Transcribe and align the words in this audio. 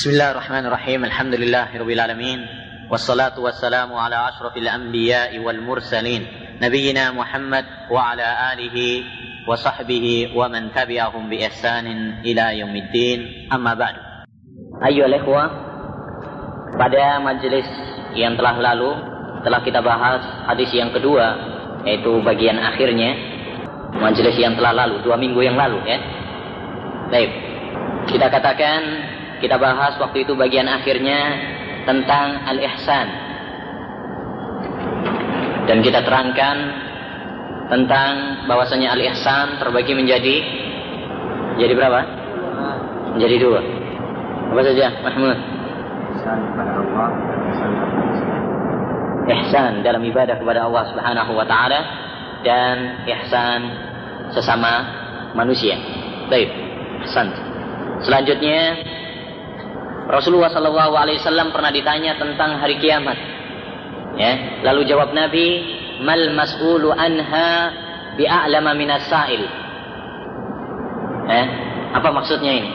بسم 0.00 0.09
الله 0.09 0.31
الرحمن 0.31 0.65
الرحيم 0.65 1.05
الحمد 1.05 1.35
لله 1.35 1.67
رب 1.79 1.89
العالمين 1.89 2.39
والصلاة 2.91 3.39
والسلام 3.39 3.93
على 3.93 4.15
أشرف 4.29 4.57
الأنبياء 4.57 5.39
والمرسلين 5.39 6.27
نبينا 6.61 7.11
محمد 7.11 7.65
وعلى 7.91 8.27
آله 8.53 9.03
وصحبه 9.47 10.31
ومن 10.35 10.71
تبعهم 10.71 11.29
بإحسان 11.29 11.87
إلى 12.23 12.59
يوم 12.59 12.75
الدين 12.75 13.19
أما 13.53 13.73
بعد 13.73 13.95
أيها 14.87 15.05
الإخوة 15.05 15.43
pada 16.79 17.19
majelis 17.19 17.67
yang 18.15 18.39
telah 18.39 18.63
lalu 18.63 18.95
telah 19.43 19.59
kita 19.59 19.83
bahas 19.83 20.23
hadis 20.47 20.71
yang 20.71 20.95
kedua 20.95 21.35
yaitu 21.83 22.23
bagian 22.23 22.55
akhirnya 22.63 23.11
majelis 23.99 24.39
yang 24.39 24.55
telah 24.55 24.71
lalu 24.71 25.03
dua 25.03 25.19
minggu 25.19 25.43
yang 25.43 25.59
lalu 25.59 25.83
ya 25.83 25.99
baik 27.11 27.31
kita 28.07 28.31
katakan 28.31 29.09
kita 29.41 29.57
bahas 29.57 29.97
waktu 29.97 30.23
itu 30.23 30.37
bagian 30.37 30.69
akhirnya 30.69 31.19
tentang 31.89 32.45
al-ihsan 32.45 33.07
dan 35.65 35.77
kita 35.81 36.05
terangkan 36.05 36.57
tentang 37.73 38.45
bahwasanya 38.45 38.93
al-ihsan 38.93 39.57
terbagi 39.57 39.97
menjadi 39.97 40.35
jadi 41.57 41.73
berapa? 41.75 41.99
Menjadi 43.17 43.35
dua. 43.43 43.59
Apa 44.51 44.61
saja, 44.63 44.87
Mahmud? 45.03 45.37
Ihsan 46.15 46.39
kepada 46.53 46.71
Allah 46.79 47.07
dan 47.27 47.39
ihsan 49.31 49.85
dalam 49.85 50.01
ibadah 50.03 50.35
kepada 50.35 50.65
Allah 50.67 50.83
Subhanahu 50.91 51.31
wa 51.37 51.45
taala 51.45 51.79
dan 52.41 53.05
ihsan 53.07 53.61
sesama 54.33 54.73
manusia. 55.37 55.77
Baik, 56.27 56.49
ihsan. 57.07 57.31
Selanjutnya 58.01 58.81
Rasulullah 60.11 60.51
Shallallahu 60.51 60.93
Alaihi 60.99 61.23
Wasallam 61.23 61.55
pernah 61.55 61.71
ditanya 61.71 62.19
tentang 62.19 62.59
hari 62.59 62.75
kiamat. 62.83 63.15
Ya, 64.19 64.59
lalu 64.67 64.83
jawab 64.83 65.15
Nabi, 65.15 65.63
"Mal 66.03 66.35
mas'ulu 66.35 66.91
anha 66.91 67.71
bi'a'lama 68.19 68.75
minas 68.75 69.07
sa'il." 69.07 69.39
Eh, 71.31 71.45
apa 71.95 72.11
maksudnya 72.11 72.51
ini? 72.59 72.71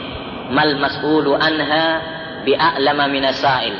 Mal 0.49 0.81
mas'ulu 0.81 1.37
anha 1.37 1.85
bi'a'lama 2.41 3.05
minas 3.05 3.37
sa'il. 3.37 3.77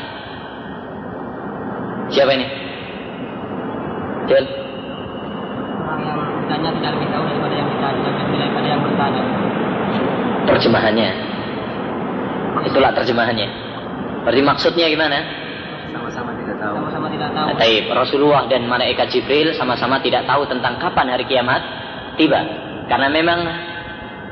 Siapa 2.14 2.30
ini? 2.38 2.46
Jel. 4.30 4.46
Yang 5.98 6.18
bertanya 6.46 6.70
tidak 6.78 6.90
lebih 6.94 7.08
tahu 7.10 7.22
daripada 7.26 7.54
yang 7.58 7.68
ditanya, 7.74 8.10
daripada 8.38 8.66
yang 8.70 8.80
bertanya. 8.86 9.22
Terjemahannya. 10.46 11.27
Itulah 12.66 12.90
terjemahannya. 12.96 13.48
Berarti 14.26 14.42
maksudnya 14.42 14.86
gimana? 14.90 15.18
Sama-sama 15.94 16.30
tidak 16.36 16.56
tahu. 16.58 16.74
Sama-sama 16.74 17.06
tidak 17.12 17.30
tahu. 17.32 17.46
Taib. 17.56 17.84
Rasulullah 17.94 18.42
dan 18.50 18.66
malaikat 18.66 19.06
Jibril 19.14 19.54
sama-sama 19.54 20.02
tidak 20.02 20.26
tahu 20.26 20.44
tentang 20.50 20.76
kapan 20.82 21.06
hari 21.14 21.24
kiamat 21.28 21.62
tiba. 22.18 22.40
Karena 22.88 23.08
memang 23.12 23.40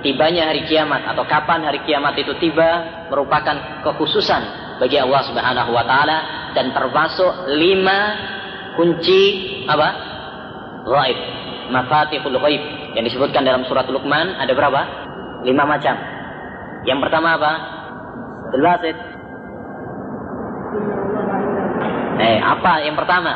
tibanya 0.01 0.53
hari 0.53 0.67
kiamat 0.67 1.07
atau 1.07 1.25
kapan 1.25 1.65
hari 1.65 1.81
kiamat 1.87 2.17
itu 2.19 2.35
tiba 2.41 3.05
merupakan 3.09 3.83
kekhususan 3.85 4.43
bagi 4.81 5.01
Allah 5.01 5.23
Subhanahu 5.25 5.71
wa 5.73 5.85
taala 5.89 6.19
dan 6.53 6.73
termasuk 6.73 7.53
lima 7.57 7.99
kunci 8.77 9.23
apa? 9.69 9.89
Ghaib. 10.87 11.19
Mafatihul 11.67 12.39
ghaib 12.39 12.63
yang 12.95 13.05
disebutkan 13.05 13.43
dalam 13.43 13.67
surat 13.67 13.89
Luqman 13.89 14.37
ada 14.39 14.53
berapa? 14.53 14.81
Lima 15.45 15.65
macam. 15.65 15.97
Yang 16.87 16.99
pertama 17.03 17.35
apa? 17.37 17.53
Belbasit. 18.55 18.97
Eh, 22.17 22.39
apa 22.41 22.73
yang 22.87 22.97
pertama? 22.97 23.33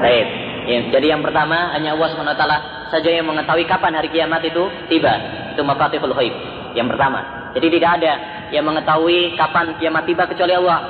Baik. 0.00 0.26
Ya, 0.64 0.80
jadi 0.96 1.06
yang 1.12 1.20
pertama 1.20 1.76
hanya 1.76 1.92
Allah 1.92 2.08
SWT 2.16 2.44
saja 2.88 3.10
yang 3.12 3.28
mengetahui 3.28 3.68
kapan 3.68 4.00
hari 4.00 4.08
kiamat 4.08 4.40
itu 4.48 4.64
tiba. 4.88 5.12
Itu 5.52 5.60
mafatihul 5.60 6.16
ghaib. 6.16 6.34
Yang 6.72 6.96
pertama. 6.96 7.52
Jadi 7.52 7.66
tidak 7.78 7.90
ada 8.00 8.12
yang 8.50 8.64
mengetahui 8.64 9.36
kapan 9.36 9.76
kiamat 9.76 10.08
tiba 10.08 10.24
kecuali 10.24 10.56
Allah. 10.56 10.80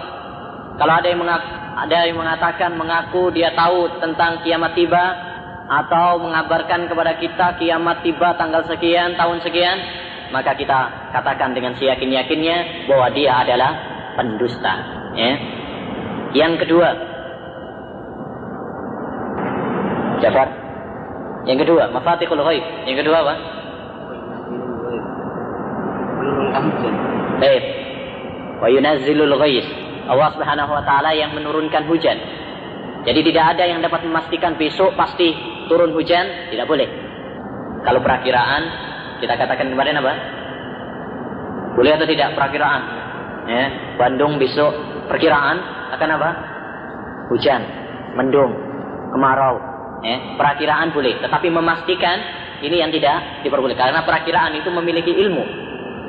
Kalau 0.79 0.95
ada 0.95 1.07
yang 1.07 1.21
mengaku, 1.23 1.49
ada 1.75 1.99
yang 2.07 2.19
mengatakan 2.19 2.71
mengaku 2.79 3.23
dia 3.35 3.51
tahu 3.55 3.99
tentang 3.99 4.43
kiamat 4.47 4.73
tiba 4.79 5.34
atau 5.65 6.21
mengabarkan 6.21 6.87
kepada 6.93 7.17
kita 7.17 7.57
kiamat 7.57 8.05
tiba 8.05 8.37
tanggal 8.37 8.65
sekian 8.69 9.17
tahun 9.17 9.41
sekian, 9.41 9.79
maka 10.29 10.53
kita 10.53 11.11
katakan 11.17 11.57
dengan 11.57 11.73
seyakin-yakinnya 11.81 12.89
bahwa 12.91 13.09
dia 13.17 13.33
adalah 13.41 13.73
pendusta. 14.19 14.75
Ya. 15.17 15.33
Yang 16.35 16.67
kedua, 16.67 16.89
Jafar. 20.21 20.49
Yang 21.45 21.69
kedua, 21.69 21.93
mafatihul 21.93 22.41
ghaib. 22.41 22.65
Yang 22.89 22.97
kedua 23.05 23.17
apa? 23.21 23.35
Baik. 27.41 27.65
Wa 28.61 28.69
yunazzilul 28.73 29.37
ghais. 29.37 29.69
Allah 30.05 30.29
Subhanahu 30.37 30.73
wa 30.73 30.83
taala 30.85 31.13
yang 31.17 31.33
menurunkan 31.37 31.85
hujan. 31.89 32.17
Jadi 33.05 33.21
tidak 33.33 33.57
ada 33.57 33.65
yang 33.69 33.85
dapat 33.85 34.09
memastikan 34.09 34.57
besok 34.57 34.97
pasti 34.97 35.54
turun 35.71 35.93
hujan, 35.93 36.51
tidak 36.53 36.67
boleh. 36.69 36.89
Kalau 37.85 38.01
perakiraan, 38.01 38.63
kita 39.21 39.35
katakan 39.37 39.69
kemarin 39.69 40.01
apa? 40.01 40.13
Boleh 41.77 41.93
atau 41.99 42.07
tidak 42.09 42.33
perakiraan? 42.33 42.83
Ya, 43.45 43.65
Bandung 44.01 44.41
besok 44.41 44.73
perkiraan 45.13 45.57
akan 45.93 46.09
apa? 46.17 46.31
Hujan, 47.29 47.61
mendung, 48.17 48.57
kemarau. 49.13 49.61
Ya, 50.05 50.37
perakiraan 50.37 50.93
boleh, 50.93 51.21
tetapi 51.21 51.49
memastikan 51.49 52.21
ini 52.65 52.81
yang 52.81 52.93
tidak 52.93 53.45
diperbolehkan 53.45 53.93
karena 53.93 54.05
perakiraan 54.05 54.53
itu 54.57 54.69
memiliki 54.73 55.13
ilmu. 55.13 55.45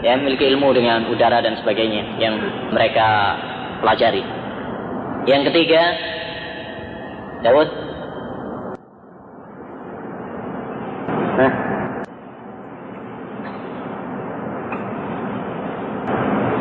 Ya, 0.03 0.15
memiliki 0.19 0.47
ilmu 0.51 0.71
dengan 0.75 1.07
udara 1.11 1.43
dan 1.43 1.59
sebagainya 1.59 2.19
yang 2.19 2.39
mereka 2.71 3.39
pelajari. 3.79 4.23
Yang 5.25 5.49
ketiga, 5.49 5.81
Daud. 7.41 7.69
Hah? 11.35 11.51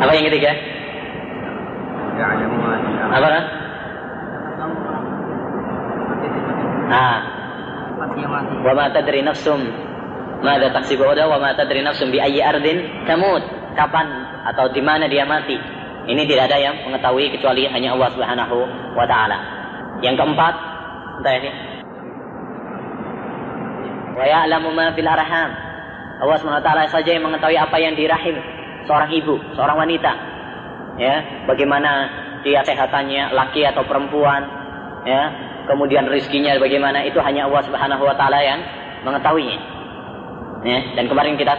Apa 0.05 0.13
yang 0.25 0.33
ketiga? 0.33 0.53
Ma 2.17 3.17
Apa 3.21 3.29
kan? 3.29 3.45
Ah, 6.85 7.19
mati. 7.99 8.55
wa 8.61 8.73
ma 8.77 8.87
tadri 8.93 9.21
nafsum 9.25 9.61
Mada 10.45 10.69
taksibu 10.69 11.09
udah 11.09 11.25
wa 11.25 11.41
ma 11.41 11.51
tadri 11.57 11.81
nafsum 11.81 12.13
bi 12.13 12.21
ayyi 12.21 12.41
ardin 12.41 13.05
tamut. 13.09 13.45
Kapan 13.75 14.07
atau 14.55 14.71
di 14.71 14.81
mana 14.85 15.11
dia 15.11 15.27
mati? 15.27 15.57
Ini 16.05 16.23
tidak 16.29 16.53
ada 16.53 16.59
yang 16.61 16.77
mengetahui 16.85 17.33
kecuali 17.33 17.65
hanya 17.65 17.97
Allah 17.97 18.13
Subhanahu 18.13 18.57
wa 18.93 19.05
taala. 19.09 19.39
Yang 20.05 20.21
keempat, 20.21 20.55
entah 21.21 21.35
ini. 21.41 21.51
Wa 24.15 24.25
ya'lamu 24.29 24.69
ma 24.77 24.93
fil 24.93 25.09
arham. 25.09 25.51
Allah 26.23 26.37
Subhanahu 26.39 26.61
wa 26.61 26.67
taala 26.69 26.87
saja 26.93 27.09
yang 27.09 27.25
mengetahui 27.25 27.57
apa 27.57 27.77
yang 27.81 27.97
di 27.97 28.05
rahim 28.05 28.54
seorang 28.87 29.11
ibu, 29.13 29.35
seorang 29.57 29.77
wanita. 29.77 30.13
Ya, 30.95 31.45
bagaimana 31.51 32.07
dia 32.47 32.63
kesehatannya 32.63 33.35
laki 33.35 33.67
atau 33.67 33.83
perempuan, 33.83 34.43
ya. 35.03 35.23
Kemudian 35.65 36.05
rizkinya 36.13 36.61
bagaimana 36.61 37.01
itu 37.09 37.17
hanya 37.25 37.49
Allah 37.49 37.65
Subhanahu 37.65 38.05
wa 38.05 38.15
taala 38.15 38.37
yang 38.45 38.61
mengetahuinya. 39.03 39.59
Ya, 40.65 40.79
dan 40.97 41.09
kemarin 41.09 41.41
kita 41.41 41.57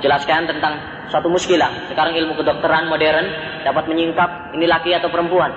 jelaskan 0.00 0.48
tentang 0.48 0.80
suatu 1.12 1.28
muskilah. 1.28 1.88
Sekarang 1.92 2.16
ilmu 2.16 2.36
kedokteran 2.36 2.88
modern 2.88 3.26
dapat 3.64 3.84
menyingkap 3.86 4.56
ini 4.56 4.66
laki 4.66 4.96
atau 4.96 5.12
perempuan. 5.12 5.52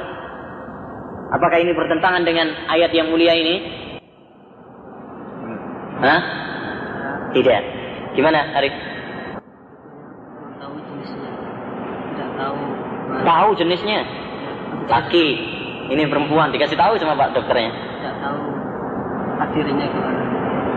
Apakah 1.34 1.58
ini 1.58 1.74
bertentangan 1.74 2.22
dengan 2.22 2.54
ayat 2.70 2.92
yang 2.94 3.10
mulia 3.10 3.34
ini? 3.34 3.56
Hah? 6.00 6.22
Tidak. 7.34 7.62
Gimana, 8.16 8.40
Arif? 8.56 8.72
Tahu 10.62 10.76
jenisnya. 10.80 11.32
Tidak 12.14 12.30
tahu. 12.40 12.60
Tahu 13.36 13.52
jenisnya. 13.60 14.00
Laki. 14.88 15.28
Ini 15.92 16.08
perempuan. 16.08 16.56
Dikasih 16.56 16.80
tahu 16.80 16.96
sama 16.96 17.20
Pak 17.20 17.36
dokternya. 17.36 17.68
Tidak 17.68 18.16
tahu 18.24 18.40
takdirnya 19.36 19.86
gimana. 19.92 20.20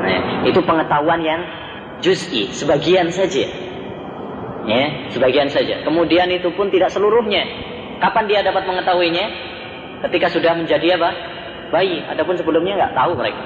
Nah, 0.03 0.21
itu 0.43 0.61
pengetahuan 0.67 1.21
yang 1.23 1.41
juz'i, 2.03 2.51
sebagian 2.51 3.15
saja. 3.15 3.47
Ya, 4.67 4.85
sebagian 5.15 5.49
saja. 5.49 5.87
Kemudian 5.87 6.29
itu 6.35 6.51
pun 6.53 6.69
tidak 6.69 6.91
seluruhnya. 6.91 7.47
Kapan 8.03 8.27
dia 8.27 8.41
dapat 8.43 8.67
mengetahuinya? 8.67 9.27
Ketika 10.07 10.27
sudah 10.35 10.59
menjadi 10.59 10.99
apa? 10.99 11.11
Bayi. 11.71 12.03
Adapun 12.11 12.35
sebelumnya 12.35 12.75
nggak 12.75 12.95
tahu 12.99 13.15
mereka. 13.15 13.43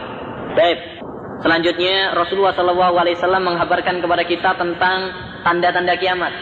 Baik. 0.56 0.79
Selanjutnya 1.44 2.17
Rasulullah 2.17 2.55
SAW 2.55 3.44
menghabarkan 3.44 4.00
kepada 4.00 4.25
kita 4.25 4.56
tentang 4.56 4.99
tanda-tanda 5.44 6.00
kiamat. 6.00 6.32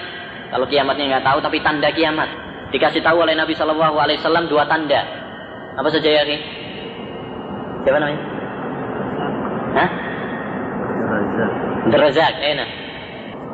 Kalau 0.50 0.66
kiamatnya 0.66 1.19
nggak 1.19 1.26
tahu, 1.26 1.38
tapi 1.40 1.58
tanda 1.62 1.88
kiamat 1.94 2.28
dikasih 2.70 3.02
tahu 3.02 3.22
oleh 3.22 3.34
Nabi 3.34 3.55
SAW 3.55 4.46
dua 4.46 4.64
tanda. 4.67 5.02
Apa 5.78 5.88
saja 5.90 6.08
ya? 6.08 6.22
Siapa 7.87 7.96
namanya? 7.96 8.20
Hah? 9.70 9.90
Razak. 11.11 11.50
Derazak, 11.90 12.34
enak. 12.38 12.69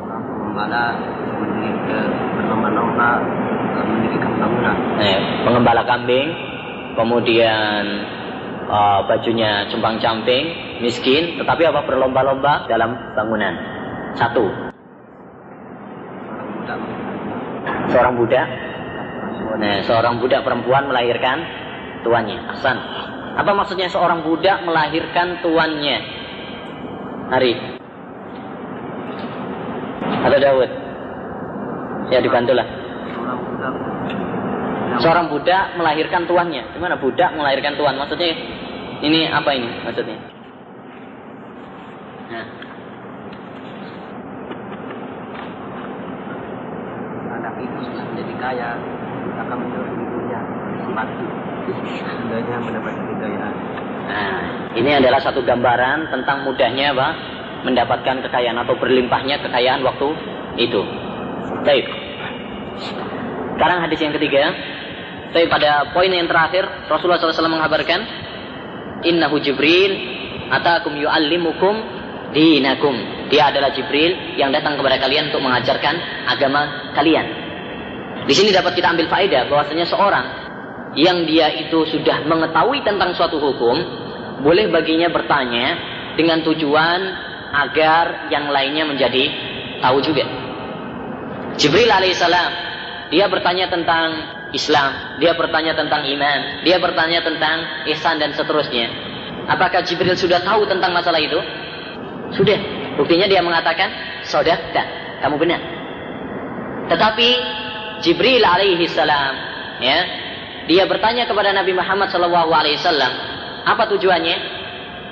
Pengembala 0.07 0.85
mendirikan 3.87 4.33
bangunan. 4.41 4.77
Eh, 4.99 5.19
pengembala 5.45 5.83
kambing, 5.85 6.29
kemudian 6.97 7.85
uh, 8.67 9.01
bajunya 9.07 9.69
cembang 9.69 10.01
camping, 10.01 10.45
miskin, 10.81 11.39
tetapi 11.39 11.63
apa 11.69 11.85
berlomba-lomba 11.85 12.67
dalam 12.67 12.97
bangunan. 13.15 13.55
Satu, 14.17 14.49
seorang 17.93 18.17
budak, 18.17 18.49
nah, 19.55 19.79
seorang 19.87 20.19
budak 20.19 20.43
perempuan 20.43 20.91
melahirkan 20.91 21.39
tuannya. 22.03 22.39
Hasan. 22.51 22.77
Apa 23.37 23.53
maksudnya 23.53 23.87
seorang 23.87 24.27
budak 24.27 24.65
melahirkan 24.67 25.39
tuannya? 25.45 25.99
Hari. 27.31 27.53
Atau 30.27 30.39
Daud? 30.43 30.71
Ya 32.11 32.19
dibantulah. 32.23 32.67
Seorang 34.97 35.29
budak 35.29 35.77
melahirkan 35.77 36.25
tuannya. 36.25 36.63
Gimana 36.73 36.97
budak 36.97 37.31
melahirkan 37.37 37.77
tuan? 37.77 38.01
Maksudnya 38.01 38.33
ini 39.05 39.29
apa 39.29 39.51
ini 39.53 39.69
maksudnya? 39.85 40.17
Nah, 42.27 42.47
anak 47.37 47.55
itu 47.61 47.77
sudah 47.85 48.05
menjadi 48.09 48.35
kaya 48.41 48.71
akan 49.37 49.57
menjadi 49.63 49.93
ibunya 49.95 50.41
membantu 50.87 51.27
hendaknya 52.01 52.57
mendapatkan 52.63 53.05
kekayaan 53.15 53.55
nah, 54.09 54.41
adalah 55.01 55.21
satu 55.21 55.41
gambaran 55.45 56.13
tentang 56.13 56.45
mudahnya 56.47 56.93
apa? 56.97 57.09
mendapatkan 57.67 58.23
kekayaan 58.23 58.63
atau 58.63 58.79
berlimpahnya 58.79 59.43
kekayaan 59.43 59.83
waktu 59.83 60.09
itu. 60.61 60.87
Baik. 61.67 61.87
Sekarang 63.59 63.83
hadis 63.83 63.99
yang 63.99 64.15
ketiga. 64.15 64.55
Tapi 65.35 65.51
pada 65.51 65.91
poin 65.91 66.07
yang 66.07 66.31
terakhir 66.31 66.63
Rasulullah 66.87 67.19
SAW 67.19 67.51
mengabarkan 67.51 68.01
Innahu 69.03 69.43
Jibril 69.43 69.93
atakum 70.49 70.95
yu'allimukum 70.95 71.75
dinakum. 72.31 72.95
Dia 73.29 73.51
adalah 73.51 73.75
Jibril 73.75 74.39
yang 74.39 74.55
datang 74.55 74.79
kepada 74.79 75.03
kalian 75.03 75.35
untuk 75.35 75.43
mengajarkan 75.43 75.95
agama 76.31 76.95
kalian. 76.95 77.27
Di 78.27 78.35
sini 78.35 78.55
dapat 78.55 78.79
kita 78.79 78.95
ambil 78.95 79.11
faedah 79.11 79.51
bahwasanya 79.51 79.87
seorang 79.87 80.27
yang 80.97 81.29
dia 81.29 81.53
itu 81.53 81.85
sudah 81.91 82.25
mengetahui 82.25 82.81
tentang 82.87 83.13
suatu 83.13 83.37
hukum, 83.37 83.77
boleh 84.41 84.69
baginya 84.69 85.09
bertanya 85.09 85.67
dengan 86.17 86.45
tujuan 86.45 87.01
agar 87.53 88.29
yang 88.33 88.49
lainnya 88.51 88.85
menjadi 88.85 89.25
tahu 89.81 90.01
juga. 90.05 90.25
Jibril 91.57 91.89
alaihissalam 91.89 92.53
dia 93.09 93.31
bertanya 93.31 93.71
tentang 93.71 94.09
Islam, 94.51 95.19
dia 95.23 95.35
bertanya 95.35 95.75
tentang 95.75 96.03
iman, 96.07 96.63
dia 96.63 96.79
bertanya 96.79 97.23
tentang 97.23 97.87
ihsan 97.95 98.19
dan 98.19 98.35
seterusnya. 98.35 98.89
Apakah 99.47 99.83
Jibril 99.87 100.19
sudah 100.19 100.43
tahu 100.43 100.67
tentang 100.67 100.91
masalah 100.91 101.23
itu? 101.23 101.39
Sudah. 102.35 102.59
Buktinya 102.99 103.31
dia 103.31 103.45
mengatakan, 103.45 103.93
"Sodakta, 104.27 104.83
kamu 105.23 105.37
benar." 105.39 105.61
Tetapi 106.91 107.29
Jibril 108.03 108.43
alaihi 108.43 108.87
salam, 108.91 109.35
ya, 109.79 109.99
dia 110.67 110.85
bertanya 110.87 111.31
kepada 111.31 111.55
Nabi 111.55 111.75
Muhammad 111.75 112.11
sallallahu 112.11 112.51
alaihi 112.51 112.79
wasallam, 112.79 113.13
apa 113.67 113.91
tujuannya? 113.91 114.37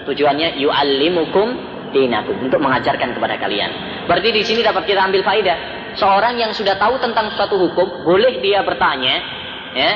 Tujuannya 0.06 0.62
yu'allimukum 0.62 1.48
dinakum 1.90 2.38
untuk 2.38 2.62
mengajarkan 2.62 3.18
kepada 3.18 3.34
kalian. 3.38 3.70
Berarti 4.06 4.30
di 4.30 4.42
sini 4.46 4.60
dapat 4.62 4.86
kita 4.86 5.02
ambil 5.02 5.26
faedah. 5.26 5.58
Seorang 5.94 6.38
yang 6.38 6.50
sudah 6.50 6.74
tahu 6.74 6.98
tentang 6.98 7.30
suatu 7.38 7.54
hukum, 7.54 8.02
boleh 8.02 8.42
dia 8.42 8.66
bertanya, 8.66 9.14
ya, 9.78 9.90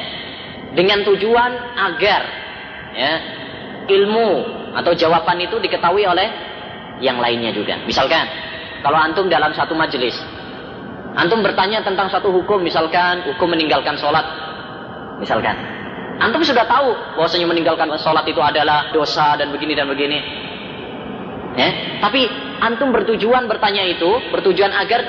dengan 0.79 1.03
tujuan 1.03 1.53
agar 1.75 2.23
ya, 2.95 3.13
ilmu 3.91 4.31
atau 4.79 4.95
jawaban 4.95 5.43
itu 5.43 5.59
diketahui 5.59 6.07
oleh 6.07 6.29
yang 7.03 7.19
lainnya 7.19 7.51
juga. 7.51 7.83
Misalkan, 7.83 8.31
kalau 8.87 8.95
antum 8.95 9.27
dalam 9.27 9.51
satu 9.59 9.75
majelis, 9.75 10.15
antum 11.19 11.43
bertanya 11.43 11.83
tentang 11.83 12.07
suatu 12.15 12.31
hukum, 12.31 12.63
misalkan 12.63 13.27
hukum 13.35 13.51
meninggalkan 13.51 13.99
sholat, 13.99 14.23
misalkan, 15.19 15.59
antum 16.19 16.43
sudah 16.43 16.67
tahu 16.67 17.19
bahwasanya 17.19 17.47
meninggalkan 17.47 17.89
sholat 17.99 18.27
itu 18.27 18.39
adalah 18.43 18.91
dosa 18.91 19.39
dan 19.39 19.55
begini 19.55 19.75
dan 19.79 19.87
begini. 19.87 20.19
Ya, 21.59 21.99
tapi 21.99 22.27
antum 22.63 22.95
bertujuan 22.95 23.51
bertanya 23.51 23.83
itu, 23.87 24.31
bertujuan 24.31 24.71
agar 24.71 25.01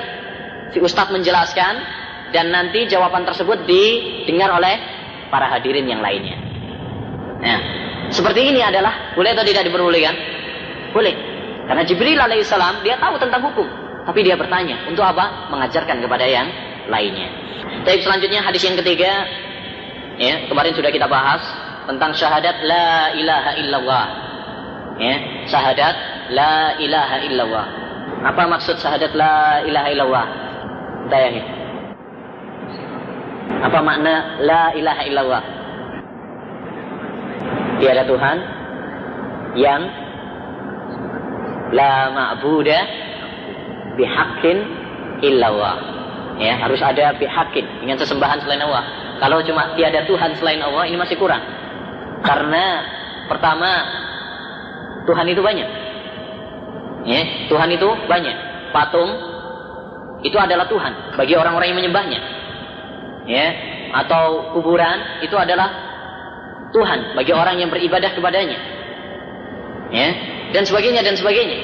si 0.73 0.81
ustadz 0.81 1.13
menjelaskan 1.13 1.73
dan 2.33 2.49
nanti 2.53 2.85
jawaban 2.89 3.25
tersebut 3.25 3.65
didengar 3.65 4.53
oleh 4.57 4.75
para 5.29 5.49
hadirin 5.49 5.85
yang 5.85 6.01
lainnya. 6.01 6.37
Nah, 7.39 7.59
seperti 8.09 8.49
ini 8.49 8.61
adalah 8.65 9.13
boleh 9.13 9.33
atau 9.33 9.45
tidak 9.45 9.69
diperbolehkan? 9.69 10.15
Boleh. 10.89 11.13
Karena 11.69 11.85
Jibril 11.85 12.17
alaihissalam 12.17 12.81
dia 12.81 12.97
tahu 12.97 13.21
tentang 13.21 13.45
hukum, 13.45 13.67
tapi 14.09 14.25
dia 14.25 14.33
bertanya 14.33 14.89
untuk 14.89 15.05
apa? 15.05 15.53
Mengajarkan 15.53 16.01
kepada 16.01 16.25
yang 16.25 16.49
lainnya. 16.89 17.29
Tapi 17.85 18.01
selanjutnya 18.01 18.41
hadis 18.41 18.65
yang 18.65 18.73
ketiga, 18.81 19.29
ya 20.19 20.45
kemarin 20.51 20.75
sudah 20.75 20.91
kita 20.91 21.07
bahas 21.07 21.41
tentang 21.89 22.13
syahadat 22.13 22.61
la 22.67 23.15
ilaha 23.17 23.51
illallah. 23.57 24.05
Ya, 24.99 25.15
syahadat 25.47 25.95
la 26.35 26.75
ilaha 26.77 27.17
illallah. 27.25 27.67
Apa 28.27 28.43
maksud 28.45 28.77
syahadat 28.77 29.15
la 29.15 29.63
ilaha 29.63 29.87
illallah? 29.89 30.25
Tayangin. 31.07 31.45
Apa 33.63 33.79
makna 33.81 34.43
la 34.43 34.63
ilaha 34.75 35.01
illallah? 35.07 35.43
Tiada 37.79 38.03
Tuhan 38.05 38.37
yang 39.55 39.81
la 41.73 41.93
ma'buda 42.11 42.79
bihaqqin 43.97 44.57
illallah. 45.25 45.98
Ya, 46.39 46.55
harus 46.55 46.79
ada 46.79 47.11
bihaqqin 47.19 47.83
dengan 47.83 47.99
sesembahan 47.99 48.39
selain 48.39 48.63
Allah. 48.63 48.83
Kalau 49.19 49.43
cuma 49.43 49.75
tiada 49.75 50.07
Tuhan 50.07 50.39
selain 50.39 50.63
Allah 50.63 50.87
ini 50.87 50.95
masih 50.95 51.19
kurang. 51.19 51.43
Karena 52.23 52.83
pertama 53.27 53.69
Tuhan 55.03 55.27
itu 55.27 55.43
banyak. 55.43 55.69
Ya, 57.03 57.21
Tuhan 57.51 57.69
itu 57.75 57.87
banyak. 58.07 58.37
Patung 58.71 59.11
itu 60.23 60.35
adalah 60.39 60.67
Tuhan 60.71 61.19
bagi 61.19 61.35
orang-orang 61.35 61.75
yang 61.75 61.79
menyembahnya. 61.83 62.19
Ya, 63.27 63.47
atau 63.91 64.55
kuburan 64.55 65.19
itu 65.19 65.35
adalah 65.35 65.69
Tuhan 66.71 67.19
bagi 67.19 67.35
orang 67.35 67.59
yang 67.59 67.67
beribadah 67.67 68.15
kepadanya. 68.15 68.59
Ya, 69.91 70.07
dan 70.55 70.63
sebagainya 70.63 71.03
dan 71.03 71.19
sebagainya. 71.19 71.59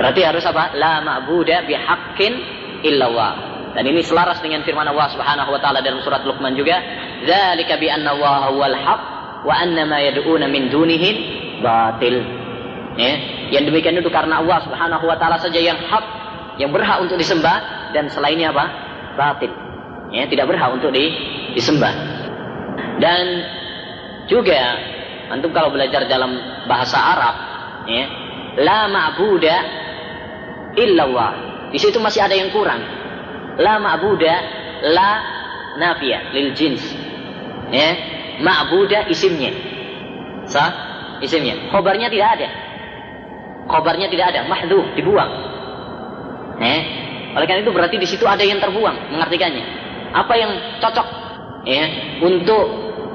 Berarti 0.00 0.20
harus 0.24 0.44
apa? 0.48 0.74
La 0.74 1.04
ma'buda 1.04 1.68
bihaqqin 1.68 2.63
illallah. 2.84 3.32
Dan 3.74 3.90
ini 3.90 4.06
selaras 4.06 4.38
dengan 4.38 4.62
firman 4.62 4.86
Allah 4.86 5.10
Subhanahu 5.10 5.50
wa 5.50 5.58
taala 5.58 5.82
dalam 5.82 5.98
surat 6.06 6.22
Luqman 6.22 6.54
juga, 6.54 6.78
"Dzalika 7.26 7.74
bi 7.80 7.90
anna 7.90 8.14
Allah 8.14 8.54
huwal 8.54 8.76
haq 8.76 9.00
wa 9.42 9.54
anna 9.56 9.82
ma 9.82 9.98
yad'una 9.98 10.46
min 10.46 10.70
dunihi 10.70 11.10
batil." 11.58 12.16
Ya, 12.94 13.12
yang 13.50 13.66
demikian 13.66 13.98
itu 13.98 14.06
karena 14.14 14.38
Allah 14.38 14.62
Subhanahu 14.62 15.10
wa 15.10 15.18
taala 15.18 15.42
saja 15.42 15.58
yang 15.58 15.74
hak, 15.74 16.04
yang 16.62 16.70
berhak 16.70 17.02
untuk 17.02 17.18
disembah 17.18 17.90
dan 17.90 18.06
selainnya 18.06 18.54
apa? 18.54 18.64
Batil. 19.18 19.50
Ya, 20.14 20.30
tidak 20.30 20.46
berhak 20.46 20.70
untuk 20.78 20.94
di, 20.94 21.10
disembah. 21.58 21.90
Dan 23.02 23.24
juga 24.30 24.78
antum 25.34 25.50
kalau 25.50 25.74
belajar 25.74 26.06
dalam 26.06 26.38
bahasa 26.70 26.94
Arab, 26.94 27.34
ya, 27.90 28.04
la 28.62 28.86
ma'buda 28.86 29.56
illallah. 30.78 31.53
Di 31.74 31.82
situ 31.82 31.98
masih 31.98 32.22
ada 32.22 32.38
yang 32.38 32.54
kurang. 32.54 32.78
La 33.58 33.82
ma'buda 33.82 34.34
la 34.94 35.10
nafiyah 35.74 36.30
lil 36.30 36.54
jins. 36.54 36.86
Ya, 37.74 37.90
ma'buda 38.38 39.10
isimnya. 39.10 39.50
Sah? 40.46 40.70
Isimnya. 41.18 41.74
Khobarnya 41.74 42.06
tidak 42.06 42.38
ada. 42.38 42.48
Khobarnya 43.66 44.06
tidak 44.06 44.30
ada, 44.30 44.46
mahdhuf, 44.46 44.94
dibuang. 44.94 45.32
Eh, 46.62 46.80
oleh 47.34 47.46
karena 47.50 47.66
itu 47.66 47.72
berarti 47.74 47.96
di 47.98 48.06
situ 48.06 48.22
ada 48.22 48.44
yang 48.46 48.62
terbuang, 48.62 49.10
mengartikannya. 49.10 49.64
Apa 50.14 50.34
yang 50.38 50.52
cocok 50.78 51.08
ya 51.66 51.84
untuk 52.22 52.64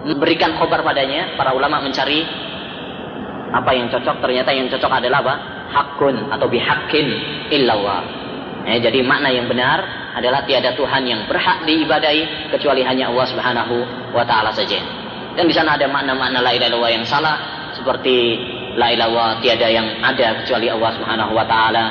memberikan 0.04 0.60
khobar 0.60 0.84
padanya? 0.84 1.40
Para 1.40 1.56
ulama 1.56 1.80
mencari 1.80 2.52
Apa 3.50 3.74
yang 3.74 3.90
cocok 3.90 4.22
ternyata 4.22 4.54
yang 4.54 4.70
cocok 4.70 5.02
adalah 5.02 5.26
apa? 5.26 5.36
Hakun 5.74 6.30
atau 6.30 6.46
bihakin 6.46 7.08
illallah. 7.50 8.19
Ya, 8.68 8.76
jadi 8.92 9.00
makna 9.06 9.32
yang 9.32 9.48
benar 9.48 10.12
adalah 10.20 10.44
tiada 10.44 10.76
Tuhan 10.76 11.08
yang 11.08 11.24
berhak 11.32 11.64
diibadai 11.64 12.52
kecuali 12.52 12.84
hanya 12.84 13.08
Allah 13.08 13.26
Subhanahu 13.32 13.76
wa 14.12 14.24
taala 14.28 14.52
saja. 14.52 14.84
Dan 15.38 15.48
di 15.48 15.56
sana 15.56 15.80
ada 15.80 15.88
makna-makna 15.88 16.44
la 16.44 16.52
ilaha 16.52 16.92
yang 16.92 17.08
salah 17.08 17.40
seperti 17.72 18.36
la 18.76 18.92
ilaha 18.92 19.40
tiada 19.40 19.68
yang 19.72 20.04
ada 20.04 20.44
kecuali 20.44 20.68
Allah 20.68 20.92
Subhanahu 21.00 21.32
wa 21.32 21.46
taala, 21.48 21.84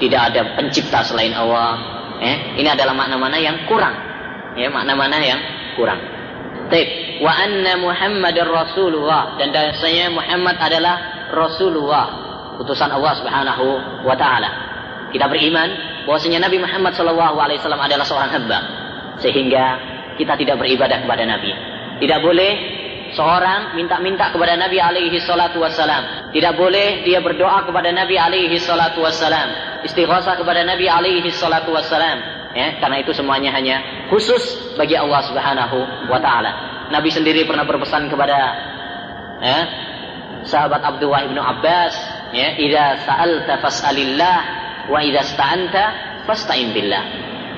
tidak 0.00 0.32
ada 0.32 0.56
pencipta 0.56 1.04
selain 1.04 1.36
Allah. 1.36 1.76
Eh, 2.16 2.56
ini 2.64 2.68
adalah 2.68 2.96
makna-makna 2.96 3.36
yang 3.36 3.68
kurang. 3.68 3.92
Ya, 4.56 4.72
makna-makna 4.72 5.20
yang 5.20 5.40
kurang. 5.76 6.00
Taib. 6.72 7.20
Wa 7.20 7.32
anna 7.32 7.80
Muhammadar 7.80 8.48
Rasulullah 8.48 9.40
dan 9.40 9.52
dasarnya 9.52 10.12
Muhammad 10.12 10.56
adalah 10.60 11.28
Rasulullah, 11.32 12.06
utusan 12.60 12.92
Allah 12.92 13.12
Subhanahu 13.20 13.66
wa 14.04 14.16
taala. 14.16 14.50
Kita 15.12 15.28
beriman 15.28 15.95
bahwasanya 16.06 16.46
Nabi 16.46 16.62
Muhammad 16.62 16.94
wasallam 16.94 17.82
adalah 17.82 18.06
seorang 18.06 18.30
hamba 18.30 18.58
sehingga 19.18 19.64
kita 20.16 20.38
tidak 20.38 20.56
beribadah 20.62 21.04
kepada 21.04 21.26
Nabi. 21.28 21.52
Tidak 22.00 22.18
boleh 22.22 22.52
seorang 23.12 23.76
minta-minta 23.76 24.32
kepada 24.32 24.56
Nabi 24.56 24.80
alaihi 24.80 25.18
salatu 25.20 25.60
wassalam. 25.60 26.32
Tidak 26.32 26.52
boleh 26.56 27.04
dia 27.04 27.20
berdoa 27.20 27.64
kepada 27.68 27.92
Nabi 27.92 28.16
alaihi 28.16 28.56
salatu 28.56 29.04
wassalam. 29.04 29.82
Istighatsah 29.84 30.40
kepada 30.40 30.64
Nabi 30.64 30.88
alaihi 30.88 31.28
salatu 31.34 31.76
wassalam. 31.76 32.18
Ya, 32.56 32.80
karena 32.80 33.04
itu 33.04 33.12
semuanya 33.12 33.52
hanya 33.52 34.08
khusus 34.08 34.72
bagi 34.80 34.96
Allah 34.96 35.20
Subhanahu 35.28 36.08
wa 36.08 36.16
taala. 36.16 36.88
Nabi 36.88 37.12
sendiri 37.12 37.44
pernah 37.44 37.68
berpesan 37.68 38.08
kepada 38.08 38.38
ya, 39.44 39.58
sahabat 40.48 40.80
Abdullah 40.80 41.28
bin 41.28 41.36
Abbas, 41.36 41.92
ya, 42.32 42.56
"Idza 42.56 43.04
sa'alta 43.04 43.60
fas'alillah 43.60 44.65
wa 44.90 44.98
idza 45.02 45.22
sta'anta 45.22 45.84
fasta'in 46.26 46.70
billah." 46.74 47.04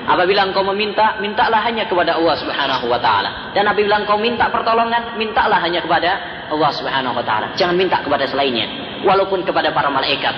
Apabila 0.09 0.41
engkau 0.49 0.65
meminta, 0.73 1.21
mintalah 1.21 1.61
hanya 1.61 1.85
kepada 1.85 2.17
Allah 2.17 2.33
Subhanahu 2.41 2.89
wa 2.89 2.97
taala. 2.97 3.53
Dan 3.53 3.69
apabila 3.69 4.01
engkau 4.01 4.17
minta 4.17 4.49
pertolongan, 4.49 5.13
mintalah 5.21 5.61
hanya 5.61 5.85
kepada 5.85 6.17
Allah 6.49 6.71
Subhanahu 6.73 7.13
wa 7.13 7.21
taala. 7.21 7.53
Jangan 7.53 7.77
minta 7.77 8.01
kepada 8.01 8.25
selainnya, 8.25 8.65
walaupun 9.05 9.45
kepada 9.45 9.69
para 9.69 9.93
malaikat. 9.93 10.33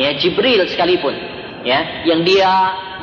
Ya, 0.00 0.16
Jibril 0.16 0.64
sekalipun, 0.64 1.12
ya, 1.68 2.06
yang 2.08 2.24
dia 2.24 2.48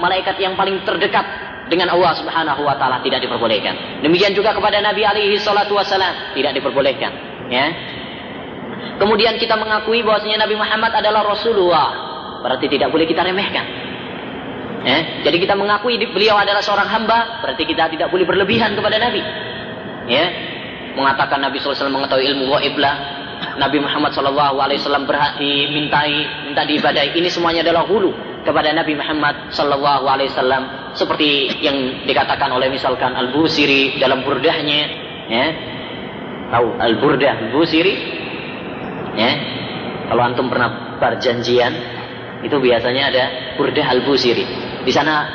malaikat 0.02 0.42
yang 0.42 0.58
paling 0.58 0.82
terdekat 0.82 1.22
dengan 1.70 1.94
Allah 1.94 2.16
Subhanahu 2.18 2.66
wa 2.66 2.74
taala 2.80 3.04
tidak 3.06 3.22
diperbolehkan. 3.22 4.02
Demikian 4.02 4.34
juga 4.34 4.56
kepada 4.56 4.82
Nabi 4.82 5.04
alaihi 5.04 5.38
salatu 5.38 5.78
wasalam 5.78 6.34
tidak 6.34 6.56
diperbolehkan, 6.58 7.12
ya. 7.52 7.66
Kemudian 8.98 9.38
kita 9.38 9.54
mengakui 9.54 10.02
bahwasanya 10.02 10.48
Nabi 10.48 10.56
Muhammad 10.58 10.98
adalah 10.98 11.28
Rasulullah, 11.28 12.07
berarti 12.44 12.66
tidak 12.70 12.90
boleh 12.94 13.06
kita 13.06 13.22
remehkan. 13.24 13.66
Ya, 14.88 15.26
jadi 15.28 15.38
kita 15.42 15.58
mengakui 15.58 16.00
beliau 16.00 16.40
adalah 16.40 16.64
seorang 16.64 16.88
hamba, 16.88 17.44
berarti 17.44 17.68
kita 17.68 17.92
tidak 17.92 18.08
boleh 18.08 18.24
berlebihan 18.24 18.72
kepada 18.78 18.96
Nabi. 19.02 19.20
Ya, 20.08 20.26
mengatakan 20.96 21.44
Nabi 21.44 21.60
SAW 21.60 21.92
mengetahui 21.92 22.24
ilmu 22.24 22.56
gaib 22.56 22.80
lah, 22.80 22.96
Nabi 23.58 23.82
Muhammad 23.82 24.14
SAW 24.14 25.06
berhak 25.06 25.42
dimintai, 25.42 26.48
minta 26.48 26.64
diibadai. 26.64 27.18
Ini 27.18 27.28
semuanya 27.28 27.66
adalah 27.66 27.84
hulu 27.90 28.14
kepada 28.48 28.72
Nabi 28.72 28.96
Muhammad 28.96 29.52
wasallam. 29.52 30.64
Seperti 30.98 31.62
yang 31.62 32.08
dikatakan 32.10 32.50
oleh 32.50 32.74
misalkan 32.74 33.14
Al-Busiri 33.14 34.02
dalam 34.02 34.26
burdahnya 34.26 34.82
ya? 35.30 35.46
Tahu 36.50 36.68
Al-Burdah 36.80 37.34
Al-Busiri? 37.50 37.94
Ya? 39.14 39.32
Kalau 40.08 40.24
antum 40.24 40.48
pernah 40.48 40.98
perjanjian 40.98 41.97
itu 42.46 42.58
biasanya 42.58 43.04
ada 43.10 43.24
burdah 43.58 43.88
Al-Busiri 43.98 44.46
di 44.86 44.92
sana 44.94 45.26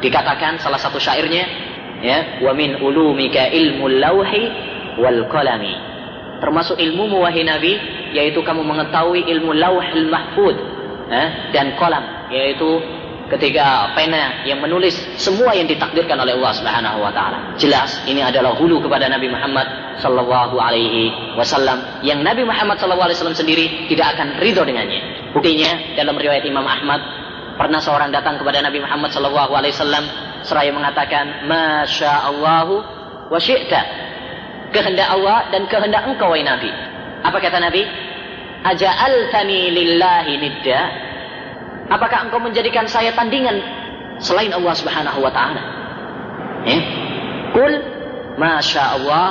dikatakan 0.00 0.58
salah 0.58 0.80
satu 0.80 0.98
syairnya 0.98 1.44
ya 2.02 2.42
wa 2.42 2.52
min 2.56 2.80
ulumika 2.82 3.46
ilmu 3.46 3.88
lauhi 4.00 4.42
wal 4.98 5.28
qalami 5.30 5.74
termasuk 6.42 6.74
ilmu 6.80 7.22
wahai 7.22 7.46
nabi 7.46 7.78
yaitu 8.10 8.42
kamu 8.42 8.66
mengetahui 8.66 9.22
ilmu 9.30 9.54
lauhil 9.54 10.10
mahfud 10.10 10.56
eh, 11.08 11.54
dan 11.54 11.78
kolam 11.78 12.28
yaitu 12.34 12.82
ketika 13.32 13.96
pena 13.96 14.44
yang 14.44 14.60
menulis 14.60 14.92
semua 15.16 15.56
yang 15.56 15.64
ditakdirkan 15.64 16.20
oleh 16.20 16.36
Allah 16.36 16.52
Subhanahu 16.52 16.98
wa 17.00 17.08
taala. 17.08 17.56
Jelas 17.56 18.04
ini 18.04 18.20
adalah 18.20 18.52
hulu 18.52 18.84
kepada 18.84 19.08
Nabi 19.08 19.32
Muhammad 19.32 19.96
sallallahu 20.04 20.60
alaihi 20.60 21.08
wasallam 21.32 21.80
yang 22.04 22.20
Nabi 22.20 22.44
Muhammad 22.44 22.76
sallallahu 22.76 23.08
alaihi 23.08 23.16
wasallam 23.16 23.38
sendiri 23.38 23.88
tidak 23.88 24.18
akan 24.18 24.36
ridho 24.36 24.68
dengannya. 24.68 25.21
Buktinya 25.32 25.96
dalam 25.96 26.16
riwayat 26.16 26.44
Imam 26.44 26.64
Ahmad 26.64 27.00
pernah 27.56 27.80
seorang 27.80 28.12
datang 28.12 28.36
kepada 28.36 28.60
Nabi 28.60 28.84
Muhammad 28.84 29.12
sallallahu 29.12 29.52
alaihi 29.56 29.72
wasallam 29.72 30.04
seraya 30.44 30.70
mengatakan, 30.72 31.48
"Masya 31.48 32.28
Allahu 32.28 32.74
wa 33.32 33.38
syi'ta." 33.40 33.80
Kehendak 34.72 35.08
Allah 35.08 35.52
dan 35.52 35.68
kehendak 35.68 36.08
engkau 36.08 36.32
wahai 36.32 36.44
Nabi. 36.44 36.72
Apa 37.24 37.36
kata 37.40 37.60
Nabi? 37.60 37.84
Aja'altani 38.62 39.68
lillahi 39.74 40.32
nidda 40.38 40.80
Apakah 41.92 42.24
engkau 42.24 42.40
menjadikan 42.40 42.88
saya 42.88 43.12
tandingan 43.12 43.58
selain 44.16 44.48
Allah 44.54 44.72
Subhanahu 44.72 45.18
wa 45.20 45.28
taala? 45.28 45.62
Ya. 46.64 46.78
Kul 47.52 47.72
masya 48.40 48.96
Allah 48.96 49.26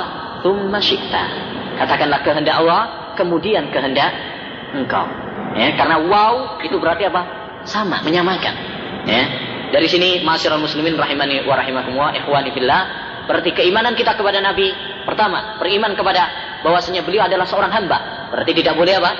thumma 0.46 0.78
syi'ta. 0.78 1.24
Katakanlah 1.80 2.22
kehendak 2.22 2.54
Allah, 2.54 3.14
kemudian 3.18 3.72
kehendak 3.74 4.14
engkau. 4.76 5.21
Ya, 5.52 5.76
karena 5.76 6.00
wow 6.00 6.62
itu 6.64 6.76
berarti 6.80 7.08
apa? 7.08 7.22
Sama, 7.68 8.00
menyamakan. 8.02 8.54
Ya. 9.04 9.22
Dari 9.72 9.88
sini 9.88 10.20
masyarakat 10.20 10.60
muslimin 10.60 11.00
rahimani 11.00 11.48
wa 11.48 11.56
rahimakumullah 11.56 12.12
ikhwani 12.12 12.52
fillah 12.52 12.82
berarti 13.24 13.56
keimanan 13.56 13.96
kita 13.96 14.12
kepada 14.18 14.42
Nabi 14.44 14.68
pertama 15.08 15.56
beriman 15.56 15.96
kepada 15.96 16.28
bahwasanya 16.60 17.00
beliau 17.06 17.24
adalah 17.24 17.48
seorang 17.48 17.72
hamba 17.72 18.28
berarti 18.34 18.52
tidak 18.52 18.76
boleh 18.76 19.00
apa 19.00 19.12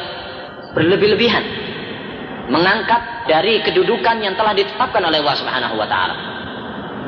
berlebih-lebihan 0.77 1.45
mengangkat 2.53 3.25
dari 3.31 3.65
kedudukan 3.65 4.21
yang 4.21 4.35
telah 4.37 4.53
ditetapkan 4.53 5.01
oleh 5.01 5.25
Allah 5.25 5.37
Subhanahu 5.41 5.75
wa 5.79 5.89
taala. 5.89 6.17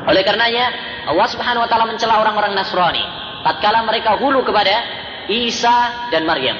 Oleh 0.09 0.21
karenanya 0.25 0.65
Allah 1.05 1.27
Subhanahu 1.29 1.65
wa 1.65 1.69
taala 1.69 1.85
mencela 1.85 2.17
orang-orang 2.17 2.57
Nasrani 2.57 3.03
tatkala 3.45 3.85
mereka 3.85 4.17
hulu 4.17 4.41
kepada 4.41 4.73
Isa 5.29 6.09
dan 6.09 6.25
Maryam. 6.25 6.57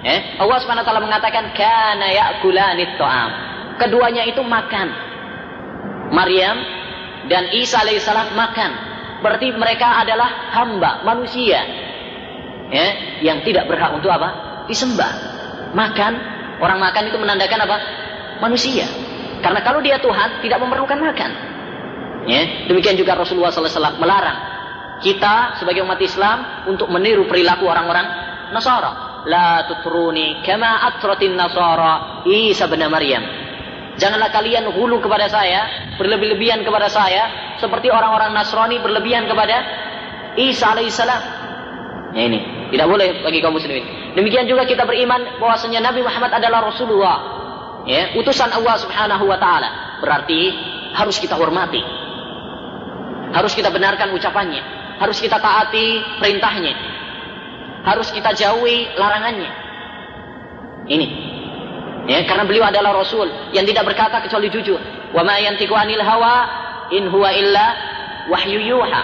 Eh, 0.00 0.40
Allah 0.40 0.58
Subhanahu 0.64 0.84
wa 0.84 0.88
taala 0.88 1.04
mengatakan 1.04 1.52
kana 1.52 2.06
ya'kulanit 2.08 2.96
ta'am. 2.96 3.30
Keduanya 3.76 4.24
itu 4.28 4.40
makan. 4.40 4.88
Maryam 6.10 6.56
dan 7.28 7.52
Isa 7.52 7.80
alaihissalam 7.84 8.32
makan. 8.32 8.70
Berarti 9.20 9.52
mereka 9.52 10.00
adalah 10.00 10.52
hamba 10.56 11.04
manusia. 11.04 11.60
Eh, 12.70 13.22
yang 13.26 13.44
tidak 13.44 13.68
berhak 13.68 13.92
untuk 13.92 14.08
apa? 14.08 14.64
Disembah. 14.70 15.12
Makan 15.70 16.40
Orang 16.60 16.76
makan 16.78 17.08
itu 17.08 17.16
menandakan 17.16 17.60
apa? 17.64 17.76
Manusia. 18.44 18.84
Karena 19.40 19.64
kalau 19.64 19.80
dia 19.80 19.96
Tuhan, 19.96 20.44
tidak 20.44 20.60
memerlukan 20.60 21.00
makan. 21.00 21.30
Ya, 22.28 22.68
demikian 22.68 23.00
juga 23.00 23.16
Rasulullah 23.16 23.48
SAW 23.48 23.96
melarang 23.96 24.38
kita 25.00 25.56
sebagai 25.56 25.80
umat 25.88 25.96
Islam 26.04 26.68
untuk 26.68 26.92
meniru 26.92 27.24
perilaku 27.24 27.64
orang-orang 27.64 28.04
Nasara. 28.52 29.09
La 29.28 29.68
tutruni 29.68 30.40
kama 30.40 30.80
atratin 30.88 31.36
Nasara 31.36 32.24
Isa 32.24 32.64
bin 32.70 32.80
Maryam. 32.88 33.20
Janganlah 34.00 34.32
kalian 34.32 34.72
hulu 34.72 34.96
kepada 35.04 35.28
saya, 35.28 35.92
berlebih-lebihan 36.00 36.64
kepada 36.64 36.88
saya, 36.88 37.54
seperti 37.60 37.92
orang-orang 37.92 38.32
Nasrani 38.32 38.80
berlebihan 38.80 39.28
kepada 39.28 39.60
Isa 40.40 40.72
alaihissalam. 40.72 41.22
Ya 42.16 42.22
ini, 42.26 42.70
tidak 42.72 42.86
boleh 42.88 43.20
bagi 43.20 43.44
kaum 43.44 43.54
muslimin. 43.54 44.16
Demikian 44.16 44.48
juga 44.48 44.64
kita 44.64 44.88
beriman 44.88 45.38
bahwasanya 45.38 45.84
Nabi 45.84 46.00
Muhammad 46.00 46.32
adalah 46.32 46.72
Rasulullah. 46.72 47.18
Ya, 47.84 48.16
utusan 48.16 48.50
Allah 48.50 48.76
Subhanahu 48.80 49.24
wa 49.28 49.36
taala. 49.36 50.00
Berarti 50.00 50.52
harus 50.96 51.20
kita 51.20 51.36
hormati. 51.36 51.80
Harus 53.30 53.52
kita 53.54 53.70
benarkan 53.70 54.10
ucapannya. 54.16 54.62
Harus 54.98 55.22
kita 55.22 55.38
taati 55.38 56.18
perintahnya. 56.18 56.74
Harus 57.80 58.12
kita 58.12 58.36
jauhi 58.36 58.92
larangannya. 58.96 59.50
Ini. 60.90 61.06
Ya, 62.08 62.26
karena 62.26 62.42
beliau 62.48 62.66
adalah 62.66 62.96
rasul 62.96 63.28
yang 63.54 63.62
tidak 63.68 63.86
berkata 63.86 64.20
kecuali 64.24 64.50
jujur. 64.50 64.80
Wa 65.14 65.22
ma 65.22 65.38
yantiqu 65.38 65.72
anil 65.72 66.02
hawa 66.02 66.34
in 66.90 67.06
huwa 67.08 67.30
illa 67.30 67.66
wahyu 68.28 68.58
yuha. 68.58 69.02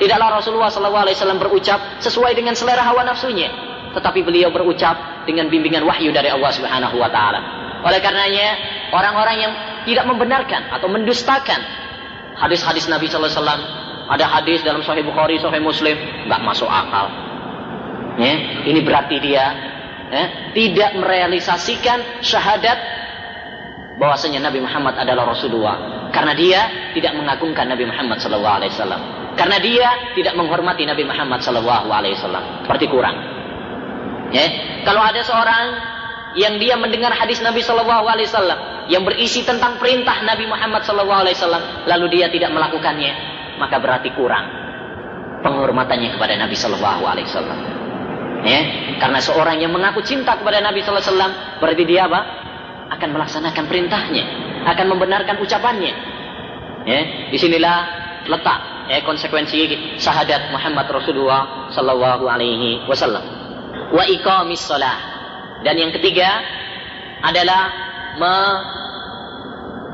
Tidaklah 0.00 0.40
Rasulullah 0.40 0.72
SAW 0.72 1.38
berucap 1.38 1.78
sesuai 2.02 2.34
dengan 2.34 2.56
selera 2.58 2.82
hawa 2.82 3.06
nafsunya, 3.06 3.52
tetapi 3.94 4.24
beliau 4.24 4.50
berucap 4.50 5.24
dengan 5.28 5.46
bimbingan 5.46 5.86
wahyu 5.86 6.10
dari 6.10 6.32
Allah 6.32 6.50
Subhanahu 6.50 6.96
wa 6.98 7.06
taala. 7.12 7.40
Oleh 7.86 8.00
karenanya, 8.02 8.56
orang-orang 8.90 9.36
yang 9.38 9.52
tidak 9.86 10.06
membenarkan 10.08 10.70
atau 10.74 10.90
mendustakan 10.90 11.60
hadis-hadis 12.34 12.90
Nabi 12.90 13.06
sallallahu 13.06 13.30
alaihi 13.30 13.42
wasallam, 13.46 13.62
ada 14.10 14.24
hadis 14.26 14.58
dalam 14.66 14.82
Sahih 14.82 15.06
Bukhari, 15.06 15.38
Sahih 15.38 15.62
Muslim, 15.62 15.94
nggak 16.26 16.40
masuk 16.42 16.66
akal. 16.66 17.21
Ya, 18.20 18.34
ini 18.68 18.80
berarti 18.84 19.16
dia 19.24 19.44
eh, 20.12 20.28
tidak 20.52 21.00
merealisasikan 21.00 22.20
syahadat 22.20 22.78
bahwasanya 23.96 24.44
Nabi 24.52 24.60
Muhammad 24.60 25.00
adalah 25.00 25.32
Rasulullah. 25.32 26.10
Karena 26.12 26.36
dia 26.36 26.92
tidak 26.92 27.16
mengagungkan 27.16 27.72
Nabi 27.72 27.88
Muhammad 27.88 28.20
wasallam. 28.20 29.00
Karena 29.32 29.56
dia 29.64 29.88
tidak 30.12 30.36
menghormati 30.36 30.84
Nabi 30.84 31.08
Muhammad 31.08 31.40
wasallam. 31.40 32.44
Berarti 32.68 32.86
kurang. 32.92 33.16
Ya 34.32 34.46
kalau 34.84 35.00
ada 35.04 35.20
seorang 35.24 35.64
yang 36.36 36.56
dia 36.56 36.76
mendengar 36.80 37.12
hadis 37.12 37.40
Nabi 37.40 37.60
wasallam 37.64 38.88
yang 38.88 39.04
berisi 39.04 39.44
tentang 39.44 39.76
perintah 39.76 40.20
Nabi 40.24 40.48
Muhammad 40.48 40.84
wasallam 40.84 41.62
lalu 41.88 42.06
dia 42.12 42.32
tidak 42.32 42.52
melakukannya 42.52 43.12
maka 43.60 43.76
berarti 43.76 44.10
kurang 44.16 44.48
penghormatannya 45.44 46.16
kepada 46.16 46.34
Nabi 46.40 46.56
sallallahu 46.56 47.02
alaihi 47.04 47.28
wasallam 47.28 47.81
ya 48.42 48.60
karena 48.98 49.18
seorang 49.22 49.62
yang 49.62 49.70
mengaku 49.70 50.02
cinta 50.02 50.34
kepada 50.38 50.58
Nabi 50.62 50.82
sallallahu 50.82 51.02
alaihi 51.02 51.14
wasallam 51.14 51.32
berarti 51.62 51.82
dia 51.86 52.06
apa 52.10 52.20
akan 52.92 53.08
melaksanakan 53.16 53.64
perintahnya, 53.66 54.24
akan 54.68 54.86
membenarkan 54.92 55.40
ucapannya. 55.40 55.92
Ya, 56.82 57.30
di 57.30 57.38
sinilah 57.38 57.78
letak 58.26 58.90
ya, 58.90 59.00
konsekuensi 59.06 59.96
syahadat 59.96 60.50
Muhammad 60.50 60.90
Rasulullah 60.90 61.70
Sallallahu 61.70 62.26
Alaihi 62.26 62.82
Wasallam. 62.90 63.22
Wa 63.94 64.02
iqamis 64.06 64.66
salah. 64.66 64.98
Dan 65.62 65.78
yang 65.78 65.94
ketiga 65.94 66.42
adalah 67.22 67.70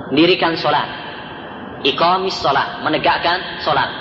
mendirikan 0.09 0.57
solat. 0.57 0.89
Iqamis 1.85 2.41
salat, 2.41 2.81
menegakkan 2.81 3.61
solat. 3.61 3.93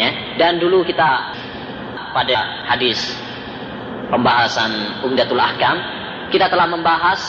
Ya, 0.00 0.38
dan 0.40 0.56
dulu 0.56 0.80
kita 0.86 1.34
pada 2.16 2.66
hadis 2.72 3.27
pembahasan 4.08 5.04
Umdatul 5.04 5.40
Ahkam. 5.40 5.76
Kita 6.28 6.52
telah 6.52 6.68
membahas 6.68 7.20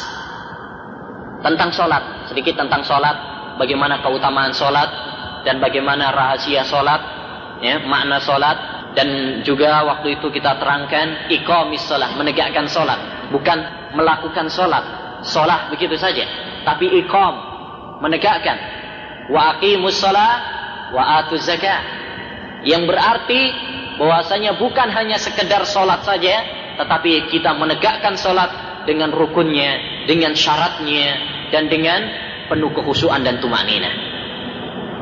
tentang 1.39 1.71
sholat, 1.71 2.27
sedikit 2.27 2.59
tentang 2.59 2.83
sholat, 2.83 3.15
bagaimana 3.55 4.03
keutamaan 4.03 4.51
sholat 4.51 4.91
dan 5.47 5.63
bagaimana 5.63 6.11
rahasia 6.11 6.67
sholat, 6.67 6.99
ya, 7.63 7.79
makna 7.87 8.19
sholat 8.19 8.57
dan 8.91 9.39
juga 9.47 9.87
waktu 9.87 10.19
itu 10.19 10.27
kita 10.27 10.59
terangkan 10.59 11.31
ikomis 11.31 11.87
sholat, 11.87 12.11
menegakkan 12.19 12.67
sholat, 12.67 13.31
bukan 13.31 13.59
melakukan 13.95 14.51
sholat, 14.51 14.83
sholat 15.23 15.71
begitu 15.71 15.95
saja, 15.95 16.27
tapi 16.67 16.91
ikom 17.05 17.33
menegakkan. 18.03 18.57
Wa 19.31 19.55
aqimus 19.55 19.95
sholat 19.95 20.41
wa 20.91 21.23
atuz 21.23 21.45
zakat 21.45 21.85
yang 22.67 22.83
berarti 22.83 23.53
bahwasanya 23.95 24.59
bukan 24.59 24.89
hanya 24.91 25.15
sekedar 25.15 25.63
sholat 25.63 26.03
saja, 26.03 26.58
tetapi 26.79 27.27
kita 27.27 27.51
menegakkan 27.59 28.15
sholat 28.15 28.69
dengan 28.87 29.11
rukunnya, 29.11 30.03
dengan 30.07 30.31
syaratnya, 30.31 31.07
dan 31.51 31.67
dengan 31.67 31.99
penuh 32.47 32.71
kekhusyuan 32.71 33.19
dan 33.19 33.43
tumanina. 33.43 33.91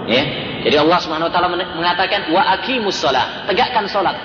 Ya. 0.10 0.24
Jadi 0.66 0.76
Allah 0.76 0.98
Subhanahu 1.00 1.30
wa 1.30 1.34
taala 1.34 1.54
mengatakan 1.54 2.34
wa 2.34 2.42
aqimus 2.58 2.98
shalah, 2.98 3.46
tegakkan 3.46 3.86
salat. 3.86 4.18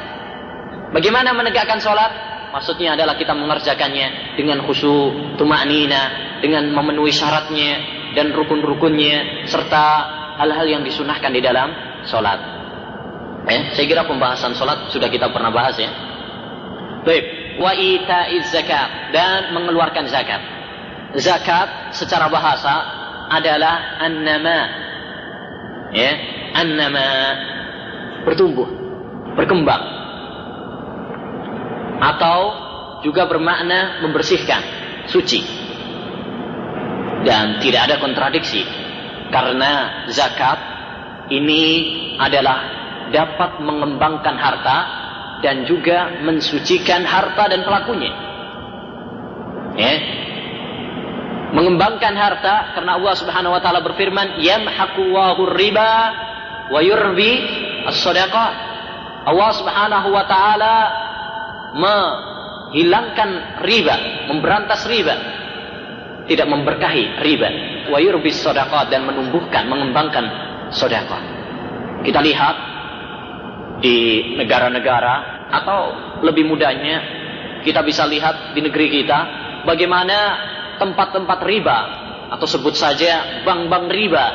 Bagaimana 0.97 1.37
menegakkan 1.37 1.77
salat? 1.77 2.11
Maksudnya 2.57 2.97
adalah 2.97 3.17
kita 3.17 3.33
mengerjakannya 3.37 4.37
dengan 4.37 4.65
khusyuk, 4.65 5.37
tumanina, 5.37 6.37
dengan 6.41 6.73
memenuhi 6.73 7.13
syaratnya 7.13 7.81
dan 8.13 8.33
rukun-rukunnya 8.33 9.45
serta 9.49 9.85
hal-hal 10.41 10.67
yang 10.69 10.83
disunahkan 10.85 11.33
di 11.33 11.41
dalam 11.45 11.69
salat. 12.09 12.41
Ya, 13.45 13.77
saya 13.77 13.87
kira 13.89 14.03
pembahasan 14.09 14.57
salat 14.57 14.89
sudah 14.89 15.13
kita 15.13 15.29
pernah 15.29 15.53
bahas 15.53 15.77
ya. 15.77 15.91
Baik 17.03 17.42
wa 17.61 17.73
ita'iz 17.77 18.49
zakat 18.53 19.13
dan 19.13 19.53
mengeluarkan 19.53 20.09
zakat. 20.09 20.41
Zakat 21.19 21.93
secara 21.93 22.33
bahasa 22.33 22.75
adalah 23.29 24.01
annama. 24.01 24.59
Ya, 25.93 26.13
annama 26.57 27.09
bertumbuh, 28.25 28.69
berkembang. 29.37 29.83
Atau 32.01 32.39
juga 33.05 33.29
bermakna 33.29 34.01
membersihkan, 34.01 34.63
suci. 35.13 35.45
Dan 37.23 37.63
tidak 37.63 37.87
ada 37.87 37.97
kontradiksi 38.03 38.67
karena 39.31 40.05
zakat 40.11 40.59
ini 41.31 41.65
adalah 42.19 42.59
dapat 43.15 43.63
mengembangkan 43.63 44.37
harta 44.37 44.77
dan 45.43 45.67
juga 45.67 46.23
mensucikan 46.23 47.03
harta 47.03 47.51
dan 47.51 47.67
pelakunya. 47.67 48.13
Ya. 49.77 49.95
Mengembangkan 51.53 52.17
harta 52.17 52.73
karena 52.79 52.97
Allah 52.97 53.15
Subhanahu 53.19 53.53
wa 53.53 53.61
taala 53.61 53.85
berfirman, 53.85 54.41
"Yamhaqu 54.41 55.05
riba 55.53 55.93
wa 56.73 56.81
yurbi 56.81 57.33
as-shadaqat." 57.91 58.55
Allah 59.29 59.51
Subhanahu 59.53 60.09
wa 60.09 60.25
taala 60.25 60.75
menghilangkan 61.77 63.61
riba, 63.69 63.97
memberantas 64.33 64.89
riba. 64.89 65.15
Tidak 66.25 66.47
memberkahi 66.49 67.21
riba. 67.21 67.49
Wa 67.93 68.01
yurbi 68.01 68.33
as-shadaqat 68.33 68.89
dan 68.89 69.05
menumbuhkan, 69.05 69.69
mengembangkan 69.69 70.25
sedekah. 70.73 71.21
Kita 72.01 72.25
lihat 72.25 72.72
di 73.83 74.33
negara-negara 74.39 75.45
atau 75.51 75.81
lebih 76.23 76.47
mudahnya 76.47 77.03
kita 77.67 77.83
bisa 77.83 78.07
lihat 78.07 78.55
di 78.55 78.63
negeri 78.63 79.03
kita 79.03 79.19
bagaimana 79.67 80.19
tempat-tempat 80.79 81.39
riba 81.43 81.79
atau 82.33 82.47
sebut 82.47 82.73
saja 82.79 83.45
bank-bank 83.45 83.91
riba 83.93 84.27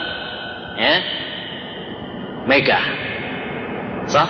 ya. 0.77 0.95
Mega. 2.47 2.79
Sah? 4.07 4.29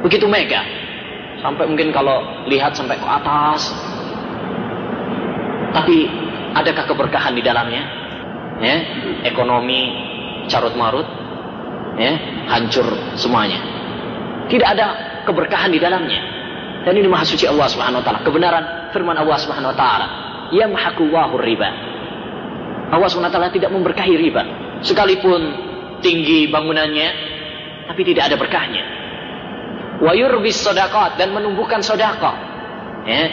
Begitu 0.00 0.24
mega. 0.24 0.64
Sampai 1.44 1.68
mungkin 1.68 1.92
kalau 1.92 2.48
lihat 2.48 2.72
sampai 2.72 2.96
ke 2.96 3.04
atas. 3.04 3.68
Tapi 5.72 6.08
adakah 6.56 6.84
keberkahan 6.88 7.36
di 7.36 7.42
dalamnya? 7.44 7.84
Ya 8.62 8.76
ekonomi 9.26 9.92
carut 10.46 10.76
marut 10.78 11.08
ya 11.98 12.12
hancur 12.48 12.86
semuanya 13.18 13.81
tidak 14.52 14.68
ada 14.76 14.86
keberkahan 15.24 15.72
di 15.72 15.80
dalamnya. 15.80 16.20
Dan 16.84 16.92
ini 17.00 17.08
maha 17.08 17.24
suci 17.24 17.48
Allah 17.48 17.72
Subhanahu 17.72 18.02
wa 18.02 18.04
taala. 18.04 18.20
Kebenaran 18.20 18.64
firman 18.92 19.16
Allah 19.16 19.38
Subhanahu 19.40 19.72
wa 19.72 19.78
taala, 19.78 20.06
"Yamhaqu 20.52 21.08
Allahu 21.08 21.40
riba." 21.40 21.70
Allah 22.92 23.08
Subhanahu 23.08 23.32
wa 23.32 23.36
taala 23.40 23.48
tidak 23.48 23.72
memberkahi 23.72 24.12
riba. 24.12 24.42
Sekalipun 24.84 25.40
tinggi 26.04 26.52
bangunannya, 26.52 27.08
tapi 27.88 28.02
tidak 28.04 28.28
ada 28.28 28.36
berkahnya. 28.36 28.84
Wa 30.04 30.12
yurbis 30.12 30.60
sadaqat 30.60 31.16
dan 31.16 31.32
menumbuhkan 31.32 31.80
sedekah. 31.80 32.36
Ya. 33.08 33.24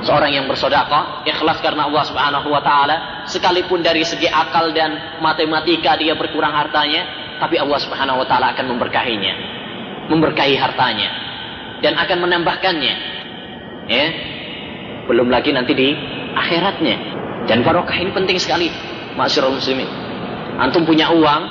Seorang 0.00 0.32
yang 0.32 0.48
bersedekah 0.48 1.28
ikhlas 1.28 1.60
karena 1.60 1.92
Allah 1.92 2.04
Subhanahu 2.08 2.48
wa 2.48 2.62
taala, 2.64 3.28
sekalipun 3.28 3.84
dari 3.84 4.00
segi 4.06 4.30
akal 4.32 4.72
dan 4.72 5.20
matematika 5.20 6.00
dia 6.00 6.16
berkurang 6.16 6.56
hartanya, 6.56 7.36
tapi 7.36 7.60
Allah 7.60 7.76
Subhanahu 7.76 8.24
wa 8.24 8.26
taala 8.30 8.56
akan 8.56 8.64
memberkahinya 8.64 9.59
memberkahi 10.10 10.58
hartanya 10.58 11.08
dan 11.80 11.94
akan 11.96 12.18
menambahkannya. 12.26 12.94
Ya. 13.86 14.06
Belum 15.06 15.30
lagi 15.30 15.54
nanti 15.54 15.72
di 15.72 15.88
akhiratnya. 16.34 16.96
Dan 17.48 17.64
barokah 17.64 17.96
ini 17.96 18.12
penting 18.12 18.36
sekali, 18.36 18.68
masyarakat 19.16 19.50
muslimin. 19.50 19.88
Antum 20.60 20.84
punya 20.84 21.08
uang, 21.10 21.42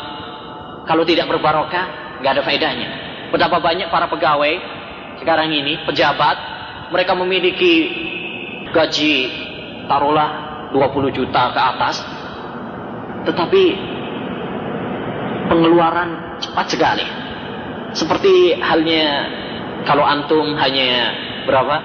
kalau 0.86 1.04
tidak 1.04 1.28
berbarokah, 1.28 2.20
nggak 2.22 2.32
ada 2.40 2.44
faedahnya. 2.46 2.90
Betapa 3.34 3.58
banyak 3.58 3.90
para 3.90 4.06
pegawai 4.06 4.54
sekarang 5.20 5.50
ini, 5.50 5.82
pejabat, 5.84 6.38
mereka 6.94 7.18
memiliki 7.18 7.74
gaji 8.70 9.16
taruhlah 9.90 10.70
20 10.72 11.10
juta 11.18 11.44
ke 11.52 11.60
atas, 11.60 11.96
tetapi 13.26 13.64
pengeluaran 15.50 16.38
cepat 16.40 16.66
sekali 16.70 17.19
seperti 17.94 18.58
halnya 18.60 19.06
kalau 19.86 20.06
antum 20.06 20.54
hanya 20.58 21.14
berapa? 21.48 21.76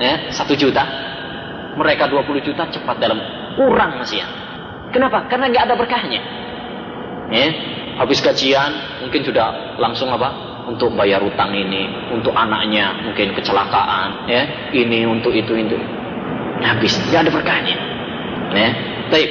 Ya, 0.00 0.32
satu 0.32 0.56
juta. 0.56 0.82
Mereka 1.72 2.08
20 2.08 2.44
juta 2.44 2.68
cepat 2.68 2.96
dalam 3.00 3.16
kurang 3.56 4.00
masih 4.00 4.20
ya. 4.20 4.28
Kenapa? 4.92 5.24
Karena 5.28 5.48
nggak 5.48 5.64
ada 5.72 5.74
berkahnya. 5.76 6.20
Ya, 7.32 7.48
habis 7.96 8.20
gajian 8.20 9.00
mungkin 9.00 9.24
sudah 9.24 9.78
langsung 9.80 10.12
apa? 10.12 10.52
Untuk 10.62 10.94
bayar 10.94 11.18
utang 11.26 11.50
ini, 11.50 12.12
untuk 12.14 12.30
anaknya 12.38 13.02
mungkin 13.02 13.34
kecelakaan, 13.34 14.30
ya, 14.30 14.70
ini 14.70 15.02
untuk 15.08 15.34
itu 15.34 15.58
itu. 15.58 15.74
Habis, 16.62 17.02
nggak 17.10 17.26
ada 17.26 17.32
berkahnya. 17.34 17.76
Ya, 18.54 18.68
baik. 19.10 19.30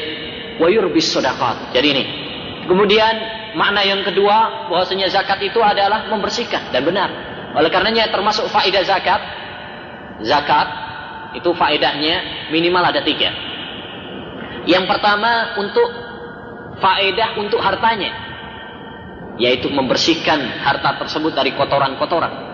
Wayur 0.60 0.92
bis 0.92 1.08
sodakat. 1.08 1.72
Jadi 1.72 1.88
ini. 1.94 2.04
Kemudian 2.65 3.13
makna 3.58 3.82
yang 3.82 4.02
kedua 4.06 4.69
bahwasanya 4.69 5.10
zakat 5.10 5.41
itu 5.41 5.58
adalah 5.60 6.08
membersihkan 6.08 6.69
dan 6.69 6.82
benar. 6.86 7.10
Oleh 7.58 7.67
karenanya 7.67 8.08
termasuk 8.13 8.47
faedah 8.47 8.84
zakat, 8.86 9.21
zakat 10.24 10.67
itu 11.36 11.52
faedahnya 11.56 12.47
minimal 12.52 12.84
ada 12.84 13.02
tiga. 13.04 13.32
Yang 14.69 14.86
pertama 14.88 15.58
untuk 15.58 15.89
faedah 16.80 17.36
untuk 17.41 17.60
hartanya, 17.60 18.12
yaitu 19.41 19.67
membersihkan 19.67 20.62
harta 20.62 21.02
tersebut 21.02 21.34
dari 21.34 21.52
kotoran-kotoran. 21.58 22.52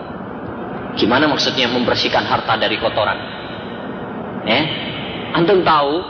Gimana 0.98 1.30
maksudnya 1.30 1.70
membersihkan 1.70 2.26
harta 2.26 2.58
dari 2.58 2.80
kotoran? 2.80 3.18
Eh, 4.48 4.64
antum 5.36 5.60
tahu 5.62 6.00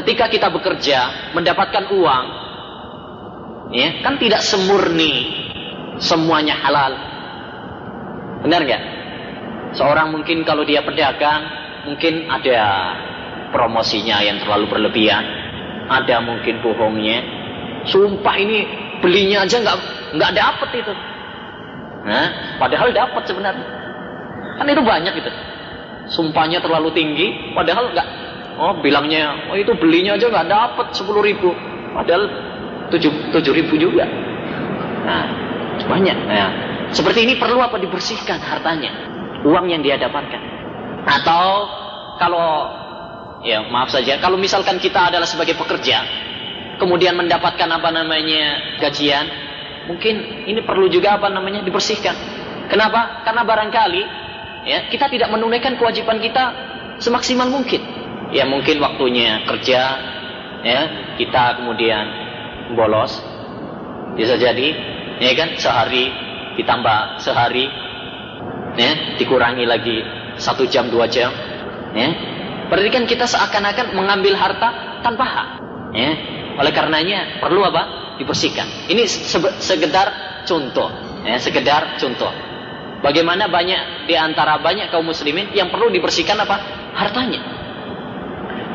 ketika 0.00 0.26
kita 0.32 0.48
bekerja 0.50 1.30
mendapatkan 1.36 1.84
uang, 1.92 2.24
ya 3.74 4.02
kan 4.02 4.18
tidak 4.20 4.42
semurni 4.42 5.46
semuanya 5.98 6.54
halal. 6.60 6.92
Benar 8.44 8.60
nggak? 8.62 8.82
Seorang 9.76 10.14
mungkin 10.14 10.46
kalau 10.46 10.62
dia 10.62 10.84
pedagang, 10.84 11.42
mungkin 11.88 12.30
ada 12.30 12.60
promosinya 13.50 14.22
yang 14.22 14.40
terlalu 14.40 14.70
berlebihan, 14.70 15.24
ada 15.90 16.22
mungkin 16.22 16.62
bohongnya. 16.62 17.24
Sumpah 17.86 18.36
ini 18.38 18.58
belinya 19.00 19.46
aja 19.46 19.60
nggak 19.60 19.78
nggak 20.16 20.32
dapet 20.32 20.70
itu. 20.84 20.92
Nah, 22.06 22.26
padahal 22.62 22.94
dapat 22.94 23.22
sebenarnya. 23.26 23.66
Kan 24.56 24.66
itu 24.70 24.82
banyak 24.82 25.14
itu. 25.18 25.30
Sumpahnya 26.06 26.62
terlalu 26.62 26.94
tinggi, 26.94 27.52
padahal 27.52 27.90
nggak. 27.90 28.08
Oh, 28.56 28.72
bilangnya, 28.80 29.52
oh 29.52 29.56
itu 29.58 29.74
belinya 29.76 30.16
aja 30.16 30.32
nggak 30.32 30.48
dapet 30.48 30.86
sepuluh 30.96 31.20
ribu, 31.20 31.52
padahal 31.92 32.24
tujuh 32.90 33.34
tujuh 33.34 33.52
ribu 33.52 33.74
juga. 33.78 34.06
Nah, 35.06 35.26
banyak. 35.86 36.18
Nah, 36.26 36.50
seperti 36.90 37.26
ini 37.26 37.34
perlu 37.38 37.62
apa 37.62 37.78
dibersihkan 37.78 38.38
hartanya, 38.42 38.92
uang 39.46 39.66
yang 39.70 39.82
dia 39.82 39.98
dapatkan. 39.98 40.42
Atau 41.06 41.44
kalau 42.18 42.48
ya 43.46 43.62
maaf 43.70 43.94
saja, 43.94 44.18
kalau 44.18 44.38
misalkan 44.40 44.82
kita 44.82 45.10
adalah 45.12 45.26
sebagai 45.28 45.54
pekerja, 45.54 46.02
kemudian 46.82 47.14
mendapatkan 47.14 47.68
apa 47.70 47.88
namanya 47.94 48.78
gajian, 48.82 49.26
mungkin 49.86 50.46
ini 50.50 50.60
perlu 50.66 50.90
juga 50.90 51.18
apa 51.18 51.30
namanya 51.30 51.62
dibersihkan. 51.62 52.14
Kenapa? 52.66 53.22
Karena 53.22 53.46
barangkali 53.46 54.02
ya 54.66 54.78
kita 54.90 55.06
tidak 55.06 55.30
menunaikan 55.30 55.78
kewajiban 55.78 56.18
kita 56.18 56.44
semaksimal 56.98 57.46
mungkin. 57.46 57.78
Ya 58.34 58.42
mungkin 58.42 58.82
waktunya 58.82 59.46
kerja, 59.46 59.82
ya 60.66 60.80
kita 61.14 61.62
kemudian 61.62 62.25
bolos, 62.74 63.22
bisa 64.18 64.34
jadi, 64.34 64.68
ya 65.22 65.32
kan 65.36 65.54
sehari 65.60 66.10
ditambah 66.56 67.20
sehari, 67.20 67.68
ya 68.74 69.20
dikurangi 69.20 69.68
lagi 69.68 70.02
satu 70.40 70.66
jam 70.66 70.88
dua 70.88 71.06
jam, 71.06 71.30
ya. 71.92 72.08
Berarti 72.66 72.90
kan 72.90 73.04
kita 73.06 73.30
seakan-akan 73.30 73.94
mengambil 73.94 74.34
harta 74.34 75.00
tanpa 75.04 75.24
hak, 75.24 75.48
ya. 75.94 76.10
Oleh 76.56 76.72
karenanya 76.72 77.38
perlu 77.38 77.60
apa? 77.62 78.16
Dibersihkan. 78.16 78.88
Ini 78.88 79.04
sekedar 79.60 80.42
contoh, 80.48 80.88
ya, 81.22 81.36
sekedar 81.36 82.00
contoh. 82.00 82.32
Bagaimana 83.04 83.46
banyak 83.46 84.08
di 84.08 84.16
antara 84.16 84.56
banyak 84.58 84.88
kaum 84.88 85.04
muslimin 85.04 85.52
yang 85.52 85.68
perlu 85.68 85.92
dibersihkan 85.92 86.40
apa? 86.40 86.56
Hartanya. 86.96 87.44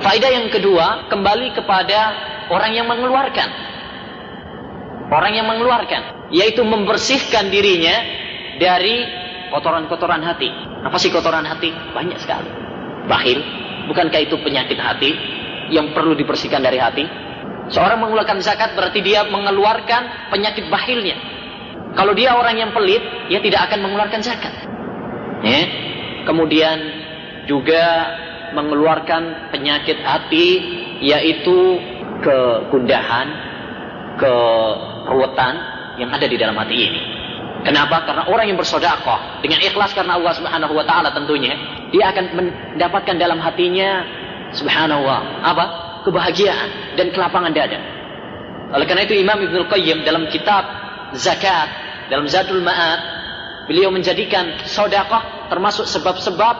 Faedah 0.02 0.30
yang 0.30 0.48
kedua, 0.54 1.10
kembali 1.10 1.58
kepada 1.58 2.00
orang 2.54 2.72
yang 2.74 2.86
mengeluarkan. 2.86 3.50
Orang 5.12 5.36
yang 5.36 5.44
mengeluarkan, 5.44 6.32
yaitu 6.32 6.64
membersihkan 6.64 7.52
dirinya 7.52 8.00
dari 8.56 9.04
kotoran-kotoran 9.52 10.24
hati. 10.24 10.48
Apa 10.88 10.96
sih 10.96 11.12
kotoran 11.12 11.44
hati? 11.44 11.68
Banyak 11.92 12.16
sekali. 12.16 12.48
Bahil, 13.12 13.44
bukankah 13.92 14.24
itu 14.24 14.40
penyakit 14.40 14.80
hati 14.80 15.12
yang 15.68 15.92
perlu 15.92 16.16
dibersihkan 16.16 16.64
dari 16.64 16.80
hati? 16.80 17.04
Seorang 17.76 18.00
mengeluarkan 18.08 18.40
zakat 18.40 18.72
berarti 18.72 19.04
dia 19.04 19.28
mengeluarkan 19.28 20.32
penyakit 20.32 20.72
bahilnya. 20.72 21.20
Kalau 21.92 22.16
dia 22.16 22.32
orang 22.32 22.56
yang 22.56 22.72
pelit, 22.72 23.04
dia 23.28 23.44
tidak 23.44 23.68
akan 23.68 23.80
mengeluarkan 23.84 24.24
zakat. 24.24 24.56
Ya. 25.44 25.62
Kemudian 26.24 26.78
juga 27.52 27.84
mengeluarkan 28.56 29.52
penyakit 29.52 30.00
hati 30.04 30.48
yaitu 31.04 31.82
kegundahan, 32.24 33.28
keruwetan 35.06 35.54
yang 36.00 36.10
ada 36.10 36.26
di 36.26 36.38
dalam 36.40 36.56
hati 36.58 36.76
ini. 36.76 37.02
Kenapa? 37.62 38.02
Karena 38.10 38.26
orang 38.26 38.50
yang 38.50 38.58
bersodakoh 38.58 39.42
dengan 39.46 39.62
ikhlas 39.62 39.94
karena 39.94 40.18
Allah 40.18 40.34
Subhanahu 40.34 40.74
wa 40.74 40.82
taala 40.82 41.14
tentunya, 41.14 41.54
dia 41.94 42.10
akan 42.10 42.26
mendapatkan 42.34 43.16
dalam 43.22 43.38
hatinya 43.38 44.02
subhanahu 44.52 45.06
wa 45.06 45.18
apa? 45.46 45.66
kebahagiaan 46.02 46.98
dan 46.98 47.14
kelapangan 47.14 47.54
dada. 47.54 47.78
Oleh 48.74 48.90
karena 48.90 49.06
itu 49.06 49.14
Imam 49.14 49.38
Ibnu 49.38 49.70
Qayyim 49.70 50.02
dalam 50.02 50.26
kitab 50.34 50.66
Zakat 51.14 51.70
dalam 52.10 52.26
Zadul 52.26 52.64
Ma'ad 52.66 53.00
beliau 53.70 53.94
menjadikan 53.94 54.64
sodakoh 54.66 55.22
termasuk 55.52 55.86
sebab-sebab 55.86 56.56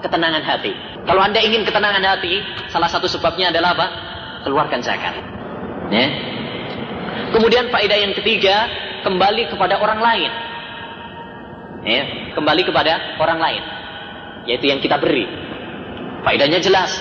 ketenangan 0.00 0.40
hati. 0.46 0.72
Kalau 1.06 1.22
anda 1.22 1.38
ingin 1.38 1.62
ketenangan 1.62 2.02
hati, 2.02 2.42
salah 2.70 2.90
satu 2.90 3.06
sebabnya 3.06 3.54
adalah 3.54 3.76
apa? 3.78 3.86
Keluarkan 4.42 4.80
zakat. 4.82 5.14
Ya. 5.90 6.06
Kemudian 7.34 7.68
faedah 7.68 7.98
yang 7.98 8.12
ketiga, 8.16 8.68
kembali 9.04 9.52
kepada 9.52 9.78
orang 9.78 10.00
lain. 10.00 10.30
Ya, 11.86 12.04
kembali 12.34 12.62
kepada 12.66 13.18
orang 13.22 13.38
lain. 13.38 13.62
Yaitu 14.50 14.66
yang 14.70 14.82
kita 14.82 14.98
beri. 14.98 15.26
Faedahnya 16.26 16.58
jelas. 16.58 16.98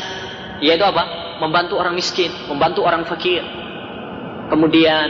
Yaitu 0.62 0.86
apa? 0.86 1.38
Membantu 1.42 1.82
orang 1.82 1.98
miskin, 1.98 2.32
membantu 2.46 2.86
orang 2.86 3.04
fakir. 3.10 3.42
Kemudian 4.46 5.10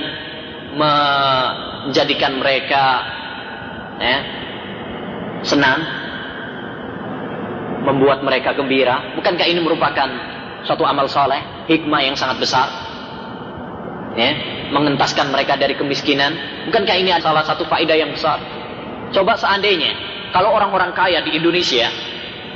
menjadikan 0.75 2.39
mereka 2.39 2.83
ya, 3.99 4.17
senang, 5.43 5.79
membuat 7.85 8.23
mereka 8.25 8.55
gembira. 8.55 9.13
Bukankah 9.19 9.45
ini 9.45 9.59
merupakan 9.61 10.09
suatu 10.65 10.87
amal 10.87 11.05
soleh, 11.11 11.67
hikmah 11.69 12.01
yang 12.01 12.17
sangat 12.17 12.41
besar? 12.41 12.94
Ya, 14.15 14.31
mengentaskan 14.71 15.27
mereka 15.27 15.59
dari 15.59 15.75
kemiskinan. 15.75 16.31
Bukankah 16.71 16.95
ini 16.95 17.11
salah 17.19 17.43
satu 17.43 17.67
faedah 17.67 17.99
yang 17.99 18.15
besar? 18.15 18.39
Coba 19.11 19.35
seandainya 19.35 19.91
kalau 20.31 20.55
orang-orang 20.55 20.95
kaya 20.95 21.19
di 21.23 21.35
Indonesia 21.35 21.87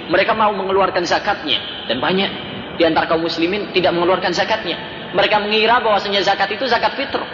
mereka 0.09 0.33
mau 0.33 0.55
mengeluarkan 0.55 1.05
zakatnya 1.05 1.87
dan 1.91 2.01
banyak 2.01 2.31
di 2.79 2.83
antara 2.87 3.11
kaum 3.11 3.21
muslimin 3.21 3.75
tidak 3.75 3.91
mengeluarkan 3.91 4.31
zakatnya. 4.31 4.79
Mereka 5.11 5.41
mengira 5.43 5.83
bahwasanya 5.83 6.23
zakat 6.23 6.55
itu 6.55 6.63
zakat 6.65 6.95
fitrah. 6.95 7.27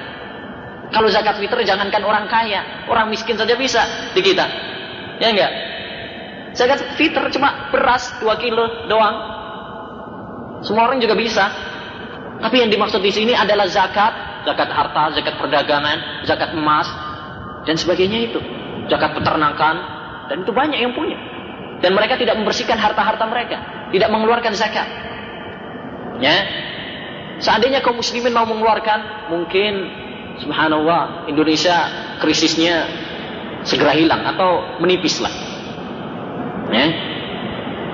Kalau 0.89 1.09
zakat 1.11 1.38
fitrah 1.38 1.61
jangankan 1.61 2.01
orang 2.01 2.25
kaya, 2.25 2.85
orang 2.89 3.09
miskin 3.13 3.38
saja 3.38 3.53
bisa 3.53 3.83
di 4.17 4.21
kita. 4.25 4.45
Ya 5.21 5.29
enggak? 5.31 5.51
Zakat 6.55 6.97
fitrah 6.97 7.29
cuma 7.29 7.69
beras 7.69 8.15
2 8.23 8.25
kilo 8.41 8.89
doang. 8.89 9.17
Semua 10.63 10.88
orang 10.89 10.97
juga 11.03 11.13
bisa. 11.13 11.45
Tapi 12.39 12.55
yang 12.59 12.69
dimaksud 12.71 12.99
di 12.99 13.11
sini 13.11 13.31
adalah 13.31 13.67
zakat, 13.69 14.43
zakat 14.43 14.69
harta, 14.69 15.15
zakat 15.15 15.35
perdagangan, 15.39 16.25
zakat 16.27 16.51
emas 16.51 16.87
dan 17.63 17.75
sebagainya 17.79 18.31
itu. 18.31 18.39
Zakat 18.85 19.17
peternakan 19.17 19.75
dan 20.29 20.45
itu 20.45 20.51
banyak 20.53 20.79
yang 20.79 20.93
punya. 20.93 21.17
Dan 21.81 21.93
mereka 21.93 22.15
tidak 22.15 22.39
membersihkan 22.39 22.79
harta-harta 22.79 23.25
mereka, 23.27 23.57
tidak 23.91 24.09
mengeluarkan 24.09 24.53
zakat. 24.55 24.87
Ya. 26.23 26.37
Seandainya 27.35 27.83
kaum 27.83 27.99
muslimin 27.99 28.31
mau 28.31 28.47
mengeluarkan, 28.47 29.27
mungkin 29.27 29.73
subhanallah 30.39 31.27
Indonesia 31.27 31.75
krisisnya 32.23 32.87
segera 33.67 33.91
hilang 33.91 34.23
atau 34.23 34.79
menipis 34.79 35.19
lah. 35.19 35.33
Ya. 36.71 36.87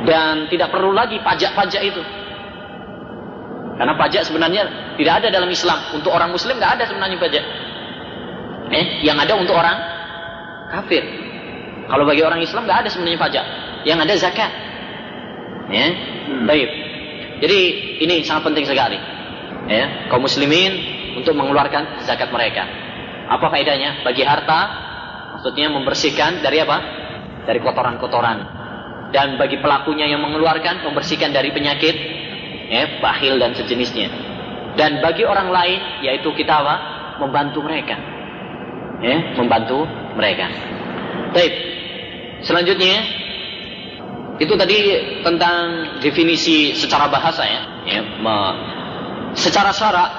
Dan 0.06 0.50
tidak 0.50 0.70
perlu 0.74 0.94
lagi 0.94 1.18
pajak-pajak 1.22 1.82
itu. 1.82 2.02
Karena 3.82 3.98
pajak 3.98 4.30
sebenarnya 4.30 4.94
tidak 4.94 5.26
ada 5.26 5.34
dalam 5.34 5.50
Islam. 5.50 5.98
Untuk 5.98 6.14
orang 6.14 6.30
muslim 6.30 6.62
tidak 6.62 6.78
ada 6.78 6.86
sebenarnya 6.86 7.18
pajak. 7.18 7.46
Eh, 8.70 8.86
yang 9.02 9.18
ada 9.18 9.34
untuk 9.34 9.58
orang 9.58 9.74
kafir. 10.70 11.02
Kalau 11.90 12.06
bagi 12.06 12.22
orang 12.22 12.46
Islam 12.46 12.70
tidak 12.70 12.86
ada 12.86 12.90
sebenarnya 12.94 13.18
pajak. 13.18 13.46
Yang 13.90 14.00
ada 14.06 14.14
zakat. 14.22 14.52
Ya, 15.74 15.88
baik. 16.46 16.70
Jadi 17.42 17.60
ini 18.06 18.22
sangat 18.22 18.54
penting 18.54 18.70
sekali. 18.70 19.02
Ya, 19.66 20.14
kaum 20.14 20.30
muslimin 20.30 20.78
untuk 21.18 21.34
mengeluarkan 21.34 22.06
zakat 22.06 22.30
mereka. 22.30 22.70
Apa 23.34 23.50
faedahnya? 23.50 24.06
Bagi 24.06 24.22
harta, 24.22 24.62
maksudnya 25.34 25.74
membersihkan 25.74 26.46
dari 26.46 26.62
apa? 26.62 26.78
Dari 27.50 27.58
kotoran-kotoran. 27.58 28.46
Dan 29.10 29.42
bagi 29.42 29.58
pelakunya 29.58 30.06
yang 30.06 30.22
mengeluarkan, 30.22 30.86
membersihkan 30.86 31.34
dari 31.34 31.50
penyakit, 31.50 32.22
ya, 32.72 33.04
bahil 33.04 33.36
dan 33.38 33.52
sejenisnya. 33.52 34.08
Dan 34.80 35.04
bagi 35.04 35.28
orang 35.28 35.52
lain, 35.52 35.80
yaitu 36.08 36.32
kita 36.32 36.64
apa? 36.64 36.76
Membantu 37.20 37.60
mereka. 37.60 38.00
Ya, 39.04 39.36
membantu 39.36 39.84
mereka. 40.16 40.48
Baik. 41.36 41.54
Selanjutnya, 42.42 43.20
Itu 44.42 44.58
tadi 44.58 44.74
tentang 45.22 45.86
definisi 46.02 46.74
secara 46.74 47.06
bahasa 47.14 47.46
ya. 47.46 47.62
ya 47.86 48.02
me- 48.02 48.58
secara 49.38 49.70
syarat, 49.70 50.12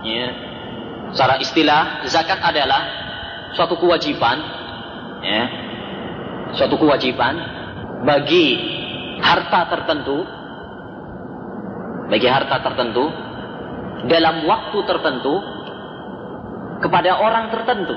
ya, 0.00 0.26
secara 1.12 1.36
istilah 1.44 2.00
zakat 2.08 2.40
adalah 2.40 2.80
suatu 3.52 3.76
kewajiban, 3.76 4.40
ya, 5.20 5.42
suatu 6.56 6.80
kewajiban 6.80 7.36
bagi 8.08 8.56
harta 9.20 9.68
tertentu, 9.76 10.24
bagi 12.10 12.26
harta 12.26 12.58
tertentu 12.60 13.06
dalam 14.10 14.42
waktu 14.44 14.78
tertentu 14.84 15.34
kepada 16.82 17.10
orang 17.22 17.48
tertentu. 17.54 17.94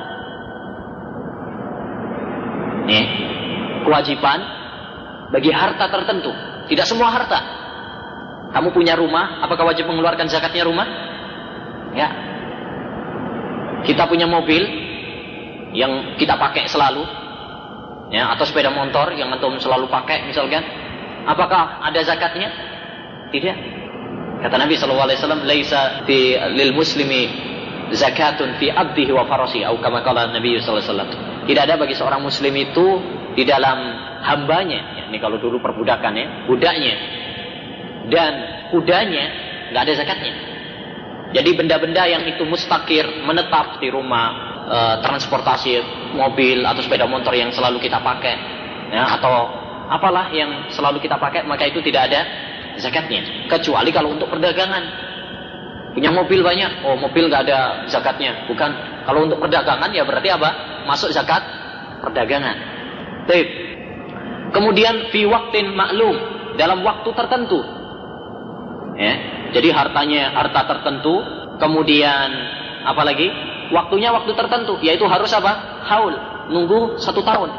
Nih, 2.84 3.06
kewajiban 3.88 4.40
bagi 5.32 5.50
harta 5.50 5.90
tertentu. 5.90 6.32
Tidak 6.70 6.86
semua 6.86 7.10
harta. 7.12 7.40
Kamu 8.54 8.70
punya 8.70 8.94
rumah, 8.94 9.42
apakah 9.42 9.66
wajib 9.66 9.90
mengeluarkan 9.90 10.30
zakatnya 10.30 10.64
rumah? 10.68 10.88
Ya. 11.98 12.08
Kita 13.84 14.06
punya 14.06 14.30
mobil 14.30 14.62
yang 15.74 16.16
kita 16.22 16.38
pakai 16.38 16.70
selalu, 16.70 17.04
ya, 18.14 18.30
atau 18.38 18.46
sepeda 18.46 18.70
motor 18.70 19.10
yang 19.18 19.34
antum 19.34 19.58
selalu 19.58 19.90
pakai 19.90 20.30
misalkan, 20.30 20.62
apakah 21.26 21.82
ada 21.82 22.00
zakatnya? 22.06 22.54
Tidak. 23.34 23.83
Kata 24.44 24.60
Nabi 24.60 24.76
sallallahu 24.76 25.08
alaihi 25.08 25.20
wasallam, 25.24 25.42
"Laisa 25.48 25.82
fi 26.04 26.36
lil 26.52 26.76
muslimi 26.76 27.32
zakatun 27.96 28.60
fi 28.60 28.68
abdihi 28.68 29.16
wa 29.16 29.24
farasi," 29.24 29.64
atau 29.64 29.80
kama 29.80 30.04
kala 30.04 30.36
Nabi 30.36 30.60
wasallam. 30.60 31.10
Tidak 31.48 31.64
ada 31.64 31.80
bagi 31.80 31.96
seorang 31.96 32.20
muslim 32.20 32.52
itu 32.60 32.86
di 33.40 33.48
dalam 33.48 33.80
hambanya, 34.20 35.00
ya, 35.00 35.04
ini 35.08 35.18
kalau 35.24 35.40
dulu 35.40 35.64
perbudakan 35.64 36.12
ya, 36.16 36.28
budaknya 36.44 36.96
dan 38.12 38.34
kudanya 38.72 39.26
nggak 39.72 39.82
ada 39.88 39.94
zakatnya. 39.96 40.34
Jadi 41.34 41.50
benda-benda 41.56 42.04
yang 42.06 42.28
itu 42.28 42.44
mustakir 42.46 43.04
menetap 43.26 43.82
di 43.82 43.90
rumah, 43.90 44.28
e, 44.70 44.78
transportasi 45.02 45.72
mobil 46.14 46.62
atau 46.62 46.84
sepeda 46.84 47.10
motor 47.10 47.34
yang 47.34 47.50
selalu 47.50 47.82
kita 47.82 47.98
pakai, 48.04 48.36
ya, 48.94 49.18
atau 49.18 49.50
apalah 49.90 50.30
yang 50.30 50.70
selalu 50.70 51.02
kita 51.02 51.18
pakai, 51.18 51.42
maka 51.48 51.66
itu 51.66 51.82
tidak 51.82 52.12
ada 52.12 52.22
zakatnya. 52.78 53.50
Kecuali 53.50 53.90
kalau 53.94 54.14
untuk 54.16 54.30
perdagangan, 54.30 54.84
punya 55.94 56.10
mobil 56.10 56.42
banyak, 56.42 56.86
oh 56.86 56.98
mobil 56.98 57.30
nggak 57.30 57.44
ada 57.50 57.60
zakatnya. 57.90 58.46
Bukan 58.50 58.70
kalau 59.06 59.30
untuk 59.30 59.40
perdagangan 59.42 59.90
ya 59.94 60.04
berarti 60.04 60.30
apa? 60.34 60.50
Masuk 60.90 61.14
zakat 61.14 61.42
perdagangan. 62.02 62.58
Baik. 63.30 63.48
Kemudian 64.54 65.10
fi 65.10 65.26
waktin 65.26 65.74
maklum 65.74 66.16
dalam 66.60 66.86
waktu 66.86 67.10
tertentu. 67.14 67.60
Ya, 68.94 69.14
jadi 69.58 69.74
hartanya 69.74 70.38
harta 70.38 70.70
tertentu, 70.70 71.18
kemudian 71.58 72.30
apalagi 72.86 73.26
waktunya 73.74 74.14
waktu 74.14 74.38
tertentu, 74.38 74.78
yaitu 74.86 75.10
harus 75.10 75.34
apa? 75.34 75.82
Haul, 75.90 76.14
nunggu 76.54 77.02
satu 77.02 77.26
tahun. 77.26 77.50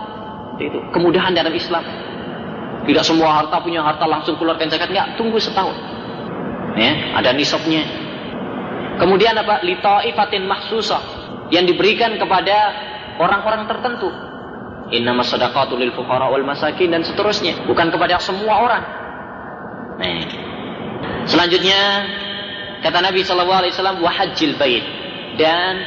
Itu 0.62 0.78
kemudahan 0.94 1.34
dalam 1.34 1.50
Islam. 1.50 1.82
Tidak 2.84 3.04
semua 3.04 3.40
harta 3.40 3.60
punya 3.64 3.80
harta 3.80 4.04
langsung 4.04 4.36
keluarkan 4.36 4.68
zakat, 4.68 4.92
enggak, 4.92 5.16
tunggu 5.16 5.40
setahun. 5.40 5.72
Ya, 6.76 7.16
ada 7.16 7.32
nisabnya. 7.32 7.82
Kemudian 9.00 9.34
apa? 9.34 9.64
Litaifatin 9.64 10.44
mahsusah 10.44 11.02
yang 11.48 11.64
diberikan 11.64 12.14
kepada 12.20 12.56
orang-orang 13.16 13.66
tertentu. 13.66 14.10
Innama 14.92 15.24
sadaqatu 15.24 15.80
lil 15.80 15.96
fuqara 15.96 16.28
wal 16.28 16.44
masakin 16.44 16.92
dan 16.92 17.02
seterusnya, 17.02 17.64
bukan 17.64 17.88
kepada 17.88 18.20
semua 18.20 18.68
orang. 18.68 18.84
Nah, 19.94 20.44
Selanjutnya 21.24 21.80
kata 22.84 23.00
Nabi 23.00 23.24
Shallallahu 23.24 23.60
Alaihi 23.64 23.72
Wasallam 23.72 23.98
wahajil 24.04 24.60
bait 24.60 24.84
dan 25.40 25.80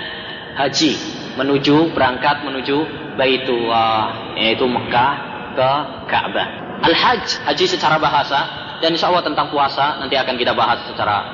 haji 0.57 0.97
menuju 1.37 1.93
berangkat 1.93 2.41
menuju 2.41 2.77
Baitullah 3.17 4.33
yaitu 4.37 4.65
Mekah 4.65 5.13
ke 5.53 5.71
Ka'bah. 6.09 6.66
Al-Hajj 6.77 7.47
haji 7.47 7.65
secara 7.65 7.97
bahasa 7.97 8.37
dan 8.81 8.93
insya 8.93 9.09
Allah 9.09 9.25
tentang 9.25 9.49
puasa 9.49 9.97
nanti 9.97 10.13
akan 10.13 10.37
kita 10.37 10.53
bahas 10.53 10.85
secara 10.85 11.25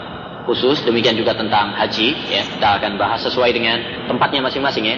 khusus 0.48 0.84
demikian 0.84 1.16
juga 1.20 1.36
tentang 1.36 1.76
haji 1.76 2.16
ya 2.32 2.44
kita 2.48 2.68
akan 2.80 2.96
bahas 2.96 3.20
sesuai 3.28 3.52
dengan 3.52 4.08
tempatnya 4.08 4.44
masing-masing 4.44 4.86
ya. 4.88 4.98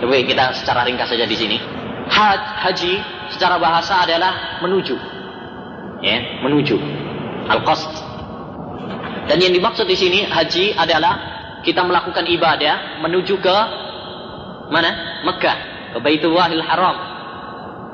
Tapi 0.00 0.26
kita 0.26 0.56
secara 0.58 0.82
ringkas 0.82 1.12
saja 1.12 1.28
di 1.28 1.36
sini. 1.38 1.56
Haj, 2.10 2.40
haji 2.66 2.98
secara 3.30 3.56
bahasa 3.62 4.02
adalah 4.02 4.60
menuju 4.60 4.96
ya 6.02 6.42
menuju 6.42 6.76
al-qasd 7.46 7.88
dan 9.30 9.38
yang 9.38 9.54
dimaksud 9.54 9.86
di 9.86 9.94
sini 9.94 10.26
haji 10.26 10.74
adalah 10.74 11.14
kita 11.62 11.86
melakukan 11.86 12.26
ibadah 12.26 13.00
menuju 13.06 13.38
ke 13.38 13.56
mana? 14.72 15.22
Mekah, 15.22 15.58
ke 15.94 15.98
Baitullahil 16.02 16.64
Haram. 16.64 16.96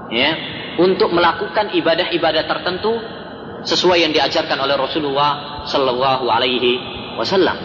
Ya, 0.08 0.30
untuk 0.78 1.10
melakukan 1.10 1.74
ibadah-ibadah 1.74 2.46
tertentu 2.46 2.94
sesuai 3.66 4.06
yang 4.06 4.12
diajarkan 4.14 4.58
oleh 4.62 4.78
Rasulullah 4.78 5.62
sallallahu 5.66 6.30
alaihi 6.30 6.78
wasallam. 7.18 7.58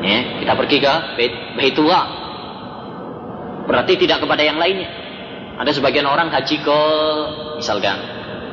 Ya, 0.00 0.40
kita 0.40 0.52
pergi 0.56 0.76
ke 0.80 0.94
Bait, 1.20 1.32
Baitullah. 1.58 2.04
Berarti 3.68 4.00
tidak 4.00 4.24
kepada 4.24 4.40
yang 4.40 4.56
lainnya. 4.56 4.88
Ada 5.58 5.76
sebagian 5.76 6.06
orang 6.08 6.32
haji 6.32 6.56
ke 6.62 6.80
misalkan 7.60 7.98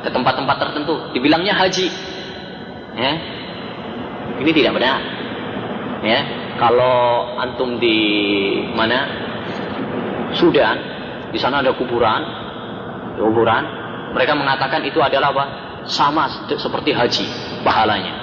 ke 0.04 0.10
tempat-tempat 0.12 0.56
tertentu, 0.60 0.94
dibilangnya 1.16 1.56
haji. 1.56 1.88
Ya, 2.98 3.12
ini 4.42 4.50
tidak 4.52 4.76
benar. 4.76 5.00
Ya, 6.04 6.20
kalau 6.60 7.38
antum 7.40 7.80
di 7.80 7.98
mana 8.76 9.24
Sudan, 10.36 10.76
di 11.32 11.38
sana 11.40 11.64
ada 11.64 11.72
kuburan, 11.72 12.45
kuburan, 13.16 13.64
mereka 14.12 14.32
mengatakan 14.36 14.84
itu 14.84 15.00
adalah 15.00 15.32
apa? 15.32 15.44
Sama 15.86 16.48
seperti 16.50 16.90
haji 16.92 17.26
pahalanya. 17.62 18.14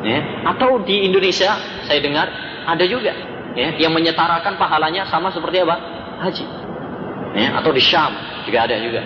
Ya, 0.00 0.18
atau 0.48 0.80
di 0.80 1.04
Indonesia 1.04 1.60
saya 1.84 2.00
dengar 2.00 2.24
ada 2.64 2.84
juga 2.88 3.12
ya, 3.52 3.76
yang 3.76 3.92
menyetarakan 3.92 4.56
pahalanya 4.56 5.04
sama 5.08 5.28
seperti 5.28 5.60
apa? 5.60 5.76
Haji. 6.24 6.44
Ya, 7.36 7.48
atau 7.60 7.70
di 7.70 7.82
Syam 7.82 8.12
juga 8.48 8.64
ada 8.64 8.76
juga. 8.80 9.02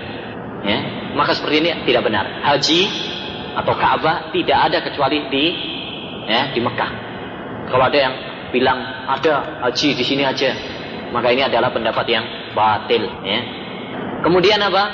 Ya, 0.64 0.78
maka 1.12 1.36
seperti 1.36 1.60
ini 1.60 1.70
tidak 1.84 2.08
benar. 2.08 2.24
Haji 2.46 2.80
atau 3.54 3.74
Ka'bah 3.78 4.34
tidak 4.34 4.58
ada 4.70 4.78
kecuali 4.82 5.30
di 5.30 5.44
ya 6.26 6.50
di 6.50 6.60
Mekah. 6.62 6.90
Kalau 7.70 7.84
ada 7.86 7.98
yang 7.98 8.14
bilang 8.50 8.78
ada 9.08 9.62
haji 9.66 9.98
di 9.98 10.04
sini 10.04 10.22
aja, 10.22 10.54
maka 11.10 11.32
ini 11.34 11.42
adalah 11.42 11.74
pendapat 11.74 12.06
yang 12.06 12.24
batil. 12.54 13.02
Ya. 13.24 13.40
Kemudian 14.24 14.58
apa? 14.64 14.84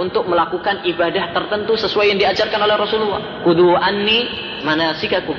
Untuk 0.00 0.24
melakukan 0.24 0.86
ibadah 0.86 1.34
tertentu 1.36 1.76
sesuai 1.76 2.14
yang 2.14 2.18
diajarkan 2.18 2.60
oleh 2.64 2.76
Rasulullah. 2.80 3.44
Kudu 3.44 3.76
anni 3.76 4.24
manasikakum. 4.64 5.36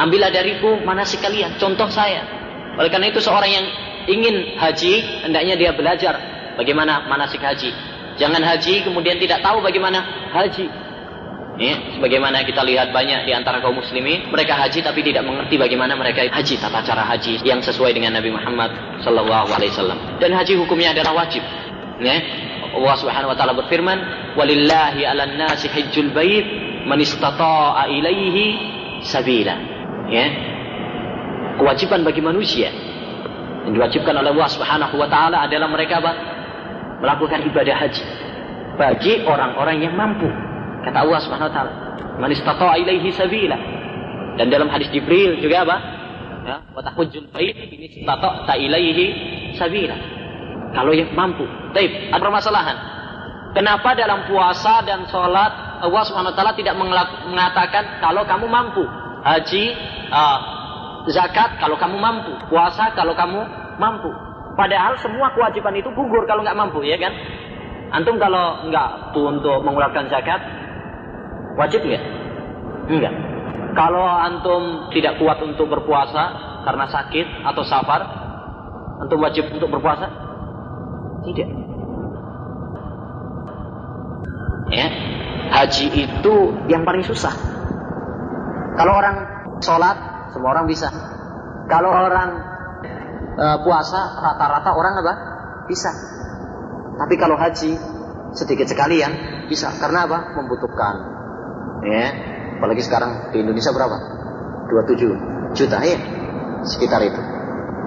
Ambillah 0.00 0.32
dariku 0.32 0.80
manasik 0.82 1.22
kalian. 1.22 1.54
Contoh 1.60 1.86
saya. 1.92 2.24
Oleh 2.80 2.88
karena 2.88 3.12
itu 3.12 3.20
seorang 3.20 3.50
yang 3.52 3.66
ingin 4.08 4.56
haji, 4.56 5.22
hendaknya 5.28 5.54
dia 5.54 5.70
belajar 5.76 6.16
bagaimana 6.56 7.06
manasik 7.06 7.44
haji. 7.44 7.70
Jangan 8.16 8.40
haji 8.40 8.84
kemudian 8.84 9.20
tidak 9.20 9.44
tahu 9.44 9.60
bagaimana 9.60 10.00
haji. 10.32 10.66
Ya, 11.60 11.76
sebagaimana 11.92 12.40
kita 12.48 12.64
lihat 12.64 12.88
banyak 12.88 13.28
di 13.28 13.36
antara 13.36 13.60
kaum 13.60 13.76
muslimin, 13.76 14.32
mereka 14.32 14.56
haji 14.56 14.80
tapi 14.80 15.04
tidak 15.04 15.28
mengerti 15.28 15.60
bagaimana 15.60 15.92
mereka 15.92 16.24
haji 16.24 16.56
tata 16.56 16.80
cara 16.80 17.04
haji 17.04 17.44
yang 17.44 17.60
sesuai 17.60 17.92
dengan 17.92 18.16
Nabi 18.16 18.32
Muhammad 18.32 18.72
sallallahu 19.04 19.52
alaihi 19.52 19.68
wasallam. 19.76 19.98
Dan 20.16 20.32
haji 20.32 20.56
hukumnya 20.56 20.96
adalah 20.96 21.20
wajib. 21.20 21.44
Ya. 22.00 22.16
Allah 22.70 22.94
Subhanahu 22.98 23.30
wa 23.34 23.36
taala 23.36 23.54
berfirman, 23.58 23.98
"Walillahi 24.38 25.02
'alan 25.02 25.34
nasi 25.34 25.66
hajjul 25.66 26.14
bait 26.14 26.46
man 26.86 27.02
istata'a 27.02 27.90
ilaihi 27.90 28.44
sabila." 29.02 29.54
Ya. 30.10 30.26
Kewajiban 31.58 32.06
bagi 32.06 32.22
manusia 32.22 32.70
yang 33.66 33.74
diwajibkan 33.76 34.14
oleh 34.16 34.30
Allah 34.32 34.50
Subhanahu 34.50 34.94
wa 34.96 35.08
taala 35.10 35.44
adalah 35.44 35.68
mereka 35.68 35.98
apa? 36.00 36.12
Melakukan 37.00 37.44
ibadah 37.48 37.76
haji 37.76 38.04
bagi 38.78 39.24
orang-orang 39.24 39.82
yang 39.82 39.94
mampu. 39.96 40.28
Kata 40.86 41.04
Allah 41.04 41.20
Subhanahu 41.20 41.48
wa 41.50 41.54
taala, 41.54 41.72
"Man 42.16 42.30
istata'a 42.32 42.74
ilaihi 42.80 43.10
sabila." 43.12 43.58
Dan 44.38 44.48
dalam 44.48 44.70
hadis 44.70 44.88
Jibril 44.94 45.42
juga 45.42 45.66
apa? 45.66 45.76
Ya, 46.40 46.56
wa 46.72 46.80
tahujjul 46.80 47.28
bait 47.34 47.52
ini 47.52 48.00
istata'a 48.00 48.54
ilaihi 48.56 49.04
sabila. 49.58 50.19
Kalau 50.70 50.92
yang 50.94 51.10
mampu. 51.14 51.44
Taib, 51.74 52.10
ada 52.14 52.22
permasalahan. 52.22 52.76
Kenapa 53.50 53.98
dalam 53.98 54.30
puasa 54.30 54.86
dan 54.86 55.10
sholat 55.10 55.82
Allah 55.82 56.04
taala 56.36 56.54
tidak 56.54 56.78
mengatakan 56.78 57.98
kalau 57.98 58.22
kamu 58.22 58.46
mampu? 58.46 58.84
Haji, 59.20 59.64
uh, 60.12 60.38
zakat 61.10 61.58
kalau 61.58 61.76
kamu 61.76 61.96
mampu, 61.98 62.32
puasa 62.46 62.94
kalau 62.94 63.16
kamu 63.16 63.42
mampu. 63.80 64.12
Padahal 64.54 64.96
semua 65.00 65.32
kewajiban 65.32 65.72
itu 65.76 65.88
gugur 65.92 66.28
kalau 66.28 66.44
nggak 66.44 66.56
mampu, 66.56 66.84
ya 66.84 67.00
kan? 67.00 67.12
Antum 67.90 68.20
kalau 68.22 68.70
nggak 68.70 69.16
tuh 69.16 69.34
untuk 69.34 69.58
mengeluarkan 69.66 70.06
zakat, 70.12 70.40
wajib 71.58 71.82
nggak? 71.82 72.04
Enggak. 72.86 73.14
Kalau 73.74 74.06
antum 74.06 74.90
tidak 74.94 75.18
kuat 75.18 75.42
untuk 75.42 75.70
berpuasa 75.70 76.22
karena 76.62 76.86
sakit 76.86 77.26
atau 77.50 77.62
safar, 77.66 78.02
antum 79.02 79.18
wajib 79.18 79.48
untuk 79.50 79.68
berpuasa? 79.74 80.29
Tidak. 81.20 81.48
Ya, 84.70 84.86
haji 85.50 85.86
itu 86.06 86.34
yang 86.70 86.86
paling 86.86 87.02
susah. 87.02 87.34
Kalau 88.78 88.94
orang 88.94 89.16
sholat, 89.58 89.96
semua 90.30 90.54
orang 90.54 90.70
bisa. 90.70 90.88
Kalau 91.66 91.90
orang 91.90 92.30
e, 93.34 93.46
puasa, 93.66 94.00
rata-rata 94.22 94.70
orang 94.72 94.94
apa? 95.02 95.14
Bisa. 95.66 95.90
Tapi 96.96 97.14
kalau 97.18 97.34
haji, 97.34 97.74
sedikit 98.32 98.70
sekali 98.70 99.02
yang 99.02 99.12
bisa. 99.50 99.74
Karena 99.74 100.06
apa? 100.06 100.38
Membutuhkan. 100.38 100.94
Ya, 101.82 102.06
apalagi 102.62 102.86
sekarang 102.86 103.34
di 103.34 103.42
Indonesia 103.42 103.74
berapa? 103.74 103.96
27 104.70 105.58
juta 105.58 105.78
ya, 105.82 105.98
sekitar 106.62 107.02
itu. 107.02 107.22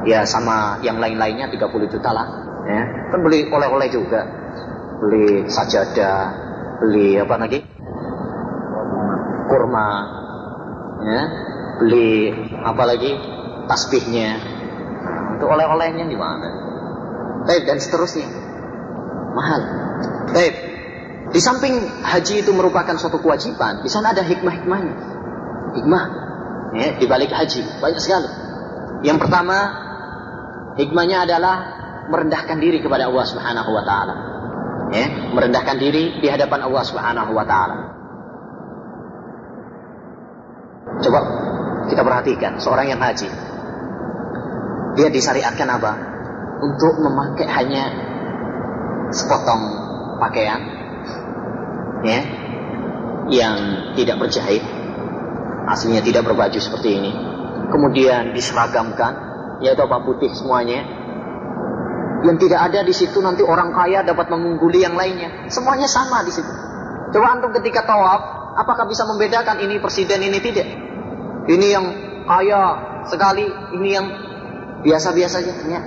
Ya 0.04 0.28
sama 0.28 0.84
yang 0.84 1.00
lain-lainnya 1.00 1.48
30 1.48 1.88
juta 1.88 2.12
lah. 2.12 2.43
Ya, 2.64 3.12
kan 3.12 3.20
beli 3.20 3.52
oleh-oleh 3.52 3.92
juga, 3.92 4.24
beli 5.04 5.52
sajadah, 5.52 6.20
beli 6.80 7.20
apa 7.20 7.36
lagi? 7.36 7.60
Kurma, 9.52 9.90
ya, 11.04 11.22
beli 11.84 12.32
apa 12.64 12.84
lagi? 12.88 13.12
Tasbihnya. 13.68 14.40
Untuk 15.36 15.52
oleh-olehnya 15.52 16.08
di 16.08 16.16
mana? 16.16 16.50
Baik 17.44 17.68
dan 17.68 17.84
seterusnya. 17.84 18.32
Mahal. 19.36 19.62
Baik. 20.32 20.56
Di 21.36 21.40
samping 21.44 21.84
haji 22.06 22.48
itu 22.48 22.52
merupakan 22.56 22.96
suatu 22.96 23.20
kewajiban, 23.20 23.84
di 23.84 23.90
sana 23.92 24.16
ada 24.16 24.24
hikmah-hikmahnya. 24.24 24.96
Hikmah 25.74 26.04
ya, 26.80 26.88
di 26.96 27.06
balik 27.10 27.34
haji 27.34 27.84
banyak 27.84 28.00
sekali. 28.00 28.30
Yang 29.04 29.28
pertama, 29.28 29.58
hikmahnya 30.80 31.28
adalah 31.28 31.83
merendahkan 32.10 32.58
diri 32.60 32.84
kepada 32.84 33.08
Allah 33.08 33.26
Subhanahu 33.28 33.70
wa 33.72 33.84
taala. 33.86 34.16
Ya, 34.94 35.08
merendahkan 35.34 35.78
diri 35.80 36.22
di 36.22 36.28
hadapan 36.30 36.68
Allah 36.68 36.84
Subhanahu 36.86 37.32
wa 37.32 37.46
taala. 37.48 37.76
Coba 41.04 41.20
kita 41.88 42.02
perhatikan 42.04 42.60
seorang 42.60 42.92
yang 42.92 43.02
haji. 43.02 43.30
Dia 44.94 45.10
disyariatkan 45.10 45.68
apa? 45.68 45.92
Untuk 46.64 47.02
memakai 47.02 47.50
hanya 47.50 47.84
sepotong 49.14 49.62
pakaian 50.18 50.62
ya 52.04 52.20
yang 53.32 53.56
tidak 53.96 54.20
berjahit 54.20 54.64
aslinya 55.70 56.04
tidak 56.04 56.28
berbaju 56.28 56.60
seperti 56.60 57.00
ini 57.00 57.12
kemudian 57.72 58.36
diseragamkan 58.36 59.14
yaitu 59.64 59.80
apa 59.86 60.04
putih 60.04 60.34
semuanya 60.36 60.84
yang 62.24 62.40
tidak 62.40 62.60
ada 62.72 62.80
di 62.88 62.94
situ 62.96 63.20
nanti 63.20 63.44
orang 63.44 63.76
kaya 63.76 64.02
dapat 64.04 64.32
mengungguli 64.32 64.84
yang 64.84 64.96
lainnya 64.96 65.52
semuanya 65.52 65.88
sama 65.88 66.24
di 66.24 66.32
situ 66.32 66.52
coba 67.12 67.28
antum 67.40 67.52
ketika 67.62 67.84
tawaf 67.84 68.56
apakah 68.58 68.88
bisa 68.88 69.04
membedakan 69.06 69.60
ini 69.60 69.78
presiden 69.84 70.24
ini 70.24 70.40
tidak 70.40 70.68
ini 71.48 71.68
yang 71.68 71.86
kaya 72.24 72.62
sekali 73.08 73.44
ini 73.76 73.90
yang 73.92 74.08
biasa-biasa 74.84 75.38
saja 75.44 75.54
ya. 75.68 75.82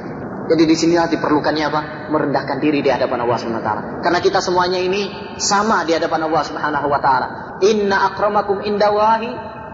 Jadi 0.47 0.63
di 0.63 0.77
sinilah 0.79 1.11
diperlukannya 1.11 1.65
apa? 1.67 1.81
Merendahkan 2.15 2.63
diri 2.63 2.79
di 2.79 2.87
hadapan 2.87 3.27
Allah 3.27 3.35
Subhanahu 3.35 3.63
wa 3.63 3.67
taala. 3.67 3.83
Karena 3.99 4.19
kita 4.23 4.39
semuanya 4.39 4.79
ini 4.79 5.35
sama 5.43 5.83
di 5.83 5.91
hadapan 5.99 6.31
Allah 6.31 6.43
Subhanahu 6.47 6.87
wa 6.87 7.01
taala. 7.03 7.27
Inna 7.67 8.15
akramakum 8.15 8.63
indawahi 8.63 9.31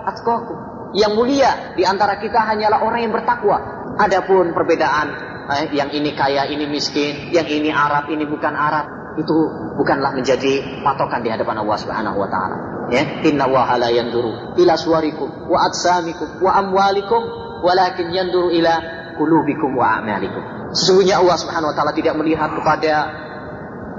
atqakum. 0.09 0.59
Yang 0.97 1.13
mulia 1.13 1.53
di 1.77 1.85
antara 1.85 2.17
kita 2.17 2.41
hanyalah 2.41 2.89
orang 2.89 3.05
yang 3.05 3.13
bertakwa. 3.13 3.59
Adapun 4.01 4.57
perbedaan 4.57 5.32
yang 5.75 5.91
ini 5.91 6.15
kaya, 6.15 6.47
ini 6.49 6.65
miskin, 6.71 7.35
yang 7.35 7.47
ini 7.47 7.75
Arab, 7.75 8.09
ini 8.09 8.25
bukan 8.25 8.55
Arab, 8.55 9.17
itu 9.19 9.37
bukanlah 9.77 10.17
menjadi 10.17 10.81
patokan 10.81 11.21
di 11.21 11.29
hadapan 11.29 11.61
Allah 11.61 11.77
Subhanahu 11.77 12.17
wa 12.17 12.29
taala. 12.31 12.57
Ya, 12.93 13.25
inna 13.25 13.49
wa 13.49 13.73
la 13.79 13.89
yanduru 13.89 14.57
ila 14.59 14.75
suwarikum 14.77 15.49
wa 15.49 15.65
atsamikum 15.65 16.45
wa 16.45 16.51
amwalikum 16.61 17.23
walakin 17.65 18.13
yanduru 18.13 18.53
ila 18.53 18.75
qulubikum 19.17 19.73
wa 19.77 20.01
a'malikum. 20.01 20.73
Sesungguhnya 20.73 21.21
Allah 21.21 21.37
Subhanahu 21.37 21.73
wa 21.73 21.77
taala 21.77 21.93
tidak 21.93 22.17
melihat 22.17 22.53
kepada 22.57 22.93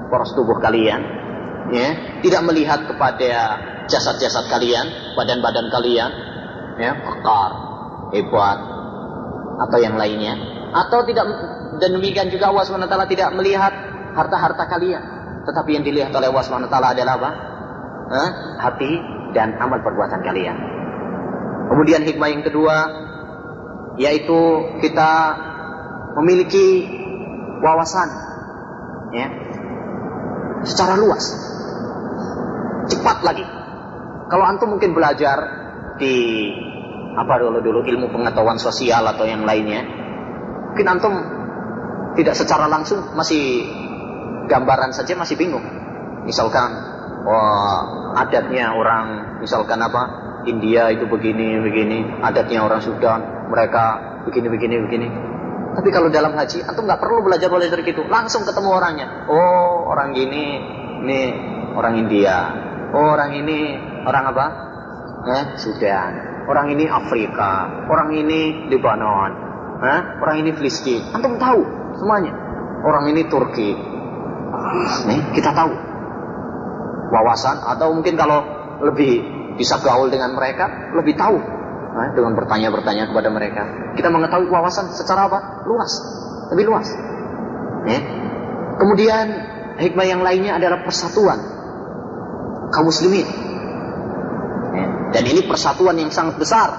poros 0.10 0.34
tubuh 0.34 0.58
kalian, 0.62 1.02
ya, 1.74 2.22
tidak 2.22 2.42
melihat 2.50 2.86
kepada 2.86 3.62
jasad-jasad 3.90 4.50
kalian, 4.50 5.16
badan-badan 5.18 5.70
kalian, 5.70 6.12
ya, 6.82 6.92
kekar, 6.98 7.52
hebat. 8.14 8.60
Atau 9.54 9.78
yang 9.78 10.02
lainnya, 10.02 10.34
atau 10.74 11.06
tidak 11.06 11.26
dan 11.78 11.90
demikian 11.94 12.34
juga 12.34 12.50
Allah 12.50 12.90
taala 12.90 13.06
tidak 13.06 13.30
melihat 13.38 13.74
harta-harta 14.14 14.66
kalian, 14.70 15.04
tetapi 15.46 15.70
yang 15.78 15.86
dilihat 15.86 16.12
oleh 16.14 16.30
Allah 16.34 16.70
taala 16.70 16.98
adalah 16.98 17.14
apa? 17.22 17.32
Eh, 18.14 18.30
hati 18.62 18.92
dan 19.34 19.58
amal 19.58 19.82
perbuatan 19.82 20.22
kalian. 20.22 20.58
Kemudian 21.72 22.06
hikmah 22.06 22.30
yang 22.30 22.44
kedua 22.46 22.78
yaitu 23.98 24.40
kita 24.82 25.12
memiliki 26.18 26.90
wawasan 27.62 28.10
ya 29.14 29.28
secara 30.66 30.98
luas 30.98 31.30
cepat 32.90 33.22
lagi 33.22 33.46
kalau 34.30 34.44
antum 34.50 34.74
mungkin 34.74 34.98
belajar 34.98 35.38
di 36.02 36.50
apa 37.14 37.38
dulu 37.38 37.62
dulu 37.62 37.80
ilmu 37.86 38.10
pengetahuan 38.10 38.58
sosial 38.58 39.06
atau 39.06 39.30
yang 39.30 39.46
lainnya 39.46 40.03
mungkin 40.74 40.90
antum 40.90 41.14
tidak 42.18 42.34
secara 42.34 42.66
langsung 42.66 43.14
masih 43.14 43.62
gambaran 44.50 44.90
saja 44.90 45.14
masih 45.14 45.38
bingung 45.38 45.62
misalkan 46.26 46.74
wah 47.30 48.18
adatnya 48.18 48.74
orang 48.74 49.38
misalkan 49.38 49.78
apa 49.86 50.26
India 50.50 50.90
itu 50.90 51.06
begini 51.06 51.62
begini 51.62 52.26
adatnya 52.26 52.66
orang 52.66 52.82
Sudan 52.82 53.22
mereka 53.54 54.02
begini 54.26 54.50
begini 54.50 54.76
begini 54.82 55.08
tapi 55.74 55.90
kalau 55.90 56.14
dalam 56.14 56.38
haji, 56.38 56.62
antum 56.70 56.86
nggak 56.86 57.02
perlu 57.02 57.26
belajar 57.26 57.50
belajar 57.50 57.82
gitu, 57.82 58.06
langsung 58.06 58.46
ketemu 58.46 58.70
orangnya. 58.78 59.26
Oh, 59.26 59.90
orang 59.90 60.14
gini, 60.14 60.62
ini 61.02 61.22
orang 61.74 61.98
India. 61.98 62.38
Oh, 62.94 63.18
orang 63.18 63.34
ini 63.34 63.74
orang 64.06 64.24
apa? 64.30 64.46
Eh, 65.34 65.44
Sudan. 65.58 66.46
Orang 66.46 66.70
ini 66.70 66.86
Afrika. 66.86 67.82
Orang 67.90 68.14
ini 68.14 68.70
Lebanon. 68.70 69.43
Eh, 69.84 70.02
orang 70.24 70.38
ini 70.39 70.56
Filistin. 70.56 71.12
Antum 71.12 71.36
tahu 71.36 71.60
semuanya. 72.00 72.32
Orang 72.88 73.12
ini 73.12 73.28
Turki. 73.28 73.76
Nih, 75.12 75.19
kita 75.36 75.52
tahu. 75.52 75.72
Wawasan 77.12 77.62
atau 77.67 77.93
mungkin 77.93 78.15
kalau 78.15 78.41
lebih 78.80 79.22
bisa 79.60 79.78
gaul 79.84 80.10
dengan 80.10 80.34
mereka, 80.34 80.89
lebih 80.98 81.13
tahu 81.13 81.38
nah, 81.93 82.10
dengan 82.15 82.34
bertanya-bertanya 82.34 83.12
kepada 83.12 83.30
mereka. 83.30 83.62
Kita 83.93 84.10
mengetahui 84.10 84.50
wawasan 84.50 84.89
secara 84.96 85.30
apa? 85.30 85.67
Luas, 85.69 85.93
lebih 86.56 86.74
luas. 86.74 86.89
Ya. 87.86 88.00
Kemudian 88.82 89.26
hikmah 89.78 90.08
yang 90.10 90.26
lainnya 90.26 90.58
adalah 90.58 90.82
persatuan 90.82 91.38
kaum 92.74 92.89
muslimin. 92.89 93.28
Dan 95.13 95.24
ini 95.30 95.46
persatuan 95.46 95.93
yang 96.02 96.10
sangat 96.10 96.41
besar. 96.41 96.74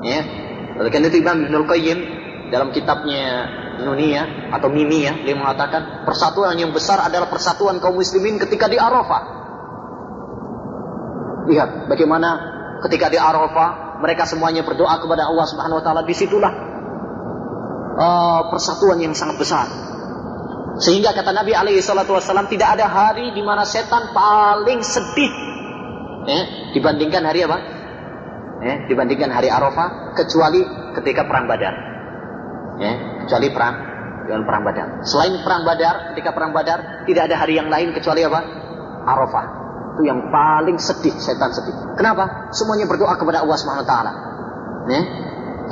Ya. 0.00 0.47
Oleh 0.78 0.90
karena 0.94 1.10
itu 1.10 1.18
Imam 1.20 1.42
Ibnul 1.42 1.66
Qayyim 1.66 1.98
dalam 2.48 2.70
kitabnya 2.72 3.50
Nunia 3.78 4.50
atau 4.50 4.66
Mimia 4.72 5.22
dia 5.22 5.38
mengatakan 5.38 6.02
persatuan 6.02 6.58
yang 6.58 6.74
besar 6.74 6.98
adalah 6.98 7.30
persatuan 7.30 7.78
kaum 7.78 7.94
muslimin 7.94 8.38
ketika 8.42 8.66
di 8.66 8.78
Arafah. 8.78 9.22
Lihat 11.46 11.86
bagaimana 11.86 12.28
ketika 12.86 13.10
di 13.10 13.18
Arafah 13.18 14.00
mereka 14.02 14.26
semuanya 14.26 14.62
berdoa 14.62 14.98
kepada 14.98 15.26
Allah 15.26 15.46
Subhanahu 15.46 15.78
wa 15.78 15.84
taala 15.84 16.02
di 16.06 16.14
situlah 16.14 16.52
uh, 17.98 18.40
persatuan 18.50 18.98
yang 19.02 19.14
sangat 19.14 19.38
besar 19.38 19.66
sehingga 20.78 21.10
kata 21.10 21.34
Nabi 21.34 21.58
alaihi 21.58 21.82
salatu 21.82 22.14
wasallam 22.14 22.46
tidak 22.46 22.78
ada 22.78 22.86
hari 22.86 23.34
di 23.34 23.42
mana 23.42 23.66
setan 23.66 24.14
paling 24.14 24.78
sedih 24.86 25.32
eh, 26.30 26.44
dibandingkan 26.74 27.26
hari 27.26 27.42
apa? 27.42 27.77
Eh, 28.58 28.90
dibandingkan 28.90 29.30
hari 29.30 29.46
Arafah 29.46 30.18
kecuali 30.18 30.66
ketika 30.98 31.22
perang 31.30 31.46
Badar. 31.46 31.74
Eh, 32.82 32.96
kecuali 33.26 33.54
perang 33.54 33.74
dengan 34.26 34.42
perang 34.42 34.62
Badar. 34.66 34.88
Selain 35.06 35.38
perang 35.46 35.62
Badar, 35.62 35.94
ketika 36.14 36.34
perang 36.34 36.50
Badar 36.50 37.06
tidak 37.06 37.30
ada 37.30 37.36
hari 37.38 37.54
yang 37.54 37.70
lain 37.70 37.94
kecuali 37.94 38.26
apa? 38.26 38.40
Arafah 39.06 39.58
itu 39.98 40.06
yang 40.06 40.30
paling 40.30 40.78
sedih, 40.78 41.10
setan 41.18 41.50
sedih. 41.50 41.74
Kenapa? 41.98 42.54
Semuanya 42.54 42.86
berdoa 42.86 43.18
kepada 43.18 43.42
Allah 43.42 43.58
Subhanahu 43.58 43.82
wa 43.82 43.90
taala. 43.90 44.12
Ya? 44.86 45.02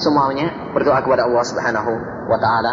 Semuanya 0.03 0.75
berdoa 0.75 0.99
kepada 0.99 1.31
Allah 1.31 1.45
Subhanahu 1.47 1.93
wa 2.27 2.39
taala. 2.43 2.73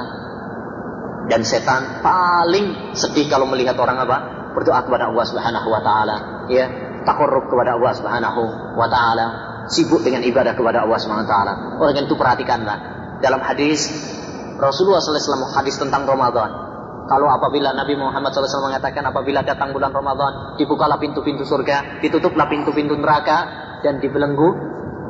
Dan 1.30 1.46
setan 1.46 2.02
paling 2.02 2.98
sedih 2.98 3.30
kalau 3.30 3.46
melihat 3.46 3.78
orang 3.78 4.02
apa? 4.02 4.50
Berdoa 4.58 4.82
kepada 4.82 5.14
Allah 5.14 5.26
Subhanahu 5.30 5.68
wa 5.70 5.82
taala, 5.86 6.16
ya, 6.50 6.66
takarrub 7.06 7.46
kepada 7.54 7.78
Allah 7.78 7.94
Subhanahu 7.96 8.42
wa 8.74 8.88
taala, 8.90 9.26
sibuk 9.72 10.04
dengan 10.04 10.24
ibadah 10.24 10.56
kepada 10.56 10.84
Allah 10.84 10.98
Subhanahu 11.00 11.26
wa 11.26 11.32
taala. 11.32 11.54
Orang 11.80 11.94
yang 11.96 12.06
itu 12.08 12.18
perhatikanlah. 12.18 12.78
Dalam 13.24 13.40
hadis 13.40 13.88
Rasulullah 14.60 15.00
SAW 15.00 15.56
hadis 15.56 15.80
tentang 15.80 16.04
Ramadan. 16.04 16.52
Kalau 17.04 17.28
apabila 17.28 17.76
Nabi 17.76 18.00
Muhammad 18.00 18.32
SAW 18.32 18.72
mengatakan 18.72 19.04
apabila 19.04 19.44
datang 19.44 19.76
bulan 19.76 19.92
Ramadan, 19.92 20.56
dibukalah 20.56 20.96
pintu-pintu 21.00 21.44
surga, 21.44 22.00
ditutuplah 22.00 22.48
pintu-pintu 22.48 22.96
neraka, 22.96 23.64
dan 23.84 24.00
dibelenggu 24.00 24.56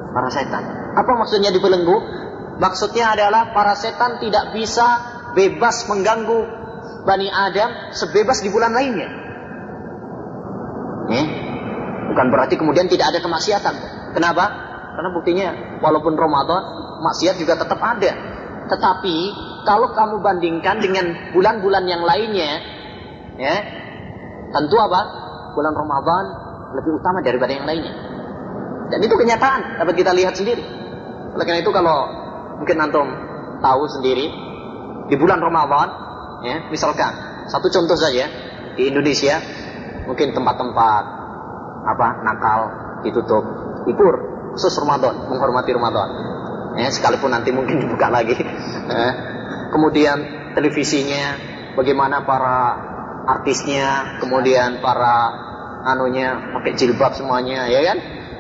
para 0.10 0.30
setan. 0.34 0.94
Apa 0.98 1.12
maksudnya 1.14 1.54
dibelenggu? 1.54 1.94
Maksudnya 2.58 3.14
adalah 3.14 3.54
para 3.54 3.78
setan 3.78 4.18
tidak 4.22 4.58
bisa 4.58 4.86
bebas 5.38 5.86
mengganggu 5.90 6.62
Bani 7.06 7.30
Adam 7.30 7.94
sebebas 7.94 8.42
di 8.42 8.50
bulan 8.50 8.74
lainnya. 8.74 9.10
Eh? 11.14 11.26
Bukan 12.14 12.28
berarti 12.30 12.56
kemudian 12.58 12.90
tidak 12.90 13.14
ada 13.14 13.20
kemaksiatan. 13.22 13.76
Kenapa? 14.14 14.46
Karena 14.94 15.10
buktinya 15.10 15.48
walaupun 15.82 16.14
Ramadan 16.14 16.62
maksiat 17.02 17.36
juga 17.42 17.58
tetap 17.58 17.82
ada. 17.82 18.12
Tetapi 18.70 19.18
kalau 19.66 19.92
kamu 19.92 20.22
bandingkan 20.22 20.80
dengan 20.80 21.34
bulan-bulan 21.36 21.84
yang 21.90 22.04
lainnya, 22.06 22.52
ya, 23.42 23.56
tentu 24.54 24.76
apa? 24.80 25.02
Bulan 25.58 25.74
Ramadan 25.74 26.24
lebih 26.78 27.02
utama 27.02 27.20
daripada 27.22 27.52
yang 27.54 27.66
lainnya. 27.66 27.94
Dan 28.94 29.00
itu 29.02 29.16
kenyataan 29.18 29.82
dapat 29.82 29.96
kita 29.98 30.12
lihat 30.14 30.38
sendiri. 30.38 30.62
Oleh 31.34 31.46
karena 31.50 31.66
itu 31.66 31.72
kalau 31.74 32.10
mungkin 32.62 32.78
antum 32.78 33.08
tahu 33.58 33.90
sendiri 33.90 34.30
di 35.10 35.16
bulan 35.18 35.42
Ramadan, 35.42 35.88
ya, 36.46 36.70
misalkan 36.70 37.12
satu 37.50 37.68
contoh 37.74 37.98
saja 37.98 38.30
di 38.78 38.90
Indonesia 38.90 39.42
mungkin 40.06 40.36
tempat-tempat 40.36 41.04
apa 41.84 42.08
nakal 42.24 42.60
ditutup, 43.04 43.44
libur 43.88 44.16
khusus 44.54 44.74
Ramadan, 44.80 45.28
menghormati 45.28 45.74
Ramadan. 45.74 46.10
Ya, 46.78 46.90
sekalipun 46.90 47.34
nanti 47.34 47.50
mungkin 47.54 47.80
dibuka 47.84 48.10
lagi. 48.10 48.38
Ya. 48.38 49.10
Kemudian 49.74 50.18
televisinya, 50.54 51.38
bagaimana 51.74 52.22
para 52.26 52.58
artisnya, 53.26 54.20
kemudian 54.22 54.82
para 54.84 55.34
anunya 55.84 56.54
pakai 56.54 56.78
jilbab 56.78 57.18
semuanya, 57.18 57.66
ya 57.68 57.82
kan? 57.82 57.98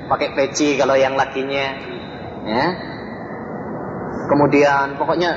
Pakai 0.07 0.37
peci 0.37 0.77
kalau 0.77 0.93
yang 0.93 1.17
lakinya, 1.17 1.67
ya. 2.45 2.65
Kemudian 4.29 4.95
pokoknya 4.95 5.31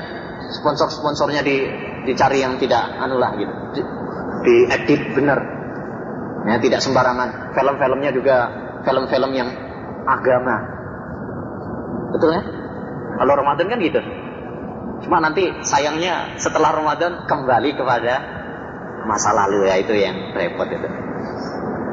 sponsor-sponsornya 0.60 1.42
di, 1.42 1.64
dicari 2.06 2.44
yang 2.44 2.60
tidak 2.60 2.84
anulah 3.00 3.34
gitu. 3.34 3.54
Di, 3.74 3.82
di 4.44 4.54
edit 4.70 5.00
bener. 5.16 5.38
Ya, 6.46 6.62
tidak 6.62 6.78
sembarangan. 6.78 7.56
Film-filmnya 7.58 8.10
juga 8.14 8.36
film-film 8.86 9.34
yang 9.34 9.65
agama. 10.06 10.56
Betul 12.14 12.30
ya? 12.32 12.42
Kalau 13.16 13.32
Ramadan 13.34 13.66
kan 13.66 13.78
gitu. 13.82 14.00
Cuma 15.04 15.20
nanti 15.20 15.50
sayangnya 15.60 16.38
setelah 16.40 16.72
Ramadan 16.72 17.28
kembali 17.28 17.76
kepada 17.76 18.14
masa 19.04 19.34
lalu 19.36 19.68
ya 19.68 19.76
itu 19.76 19.92
yang 19.92 20.32
repot 20.32 20.66
itu. 20.70 20.88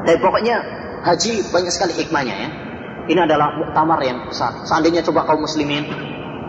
Tapi 0.04 0.18
pokoknya 0.20 0.56
haji 1.04 1.32
banyak 1.52 1.72
sekali 1.72 1.92
hikmahnya 2.00 2.34
ya. 2.34 2.50
Ini 3.04 3.20
adalah 3.28 3.52
muktamar 3.60 4.00
yang 4.00 4.24
besar. 4.24 4.64
Seandainya 4.64 5.04
coba 5.04 5.28
kaum 5.28 5.44
muslimin 5.44 5.84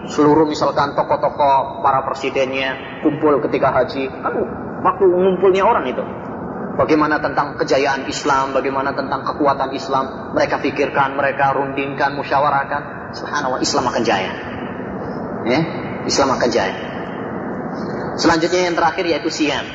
seluruh 0.08 0.46
misalkan 0.46 0.94
tokoh-tokoh 0.94 1.82
para 1.82 2.06
presidennya 2.06 3.02
kumpul 3.02 3.42
ketika 3.50 3.74
haji 3.74 4.06
kan 4.22 4.34
waktu 4.86 5.06
ngumpulnya 5.10 5.66
orang 5.66 5.90
itu 5.90 6.04
bagaimana 6.76 7.20
tentang 7.24 7.56
kejayaan 7.60 8.08
Islam 8.08 8.52
bagaimana 8.56 8.92
tentang 8.96 9.24
kekuatan 9.24 9.72
Islam 9.76 10.36
mereka 10.36 10.60
pikirkan 10.60 11.16
mereka 11.16 11.56
rundingkan 11.56 12.16
musyawarahkan 12.20 13.16
subhanallah 13.16 13.60
Islam 13.64 13.84
akan 13.90 14.04
jaya 14.04 14.32
ya 15.48 15.60
Islam 16.06 16.36
akan 16.36 16.50
jaya 16.52 16.76
selanjutnya 18.20 18.72
yang 18.72 18.76
terakhir 18.76 19.06
yaitu 19.08 19.32
siam 19.32 19.66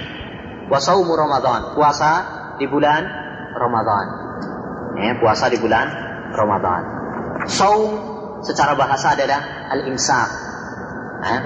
wasaumu 0.69 1.17
Ramadan 1.17 1.75
puasa 1.75 2.13
di 2.61 2.69
bulan 2.69 3.03
Ramadan 3.57 4.07
ya 5.01 5.17
puasa 5.17 5.49
di 5.49 5.59
bulan 5.59 5.89
Ramadan 6.37 6.83
saum 7.49 8.11
secara 8.45 8.77
bahasa 8.77 9.13
adalah 9.17 9.41
al-imsak. 9.73 10.29
Eh? 11.25 11.41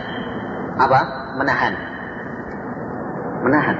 Apa? 0.78 1.00
Menahan. 1.38 1.74
Menahan. 3.44 3.76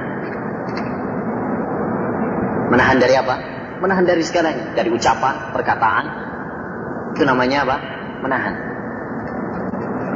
Menahan 2.85 3.01
dari 3.01 3.17
apa? 3.17 3.35
Menahan 3.81 4.05
dari 4.05 4.21
segalanya, 4.21 4.77
dari 4.77 4.93
ucapan, 4.93 5.49
perkataan. 5.57 6.05
Itu 7.17 7.25
namanya 7.25 7.65
apa? 7.65 7.77
Menahan. 8.21 8.53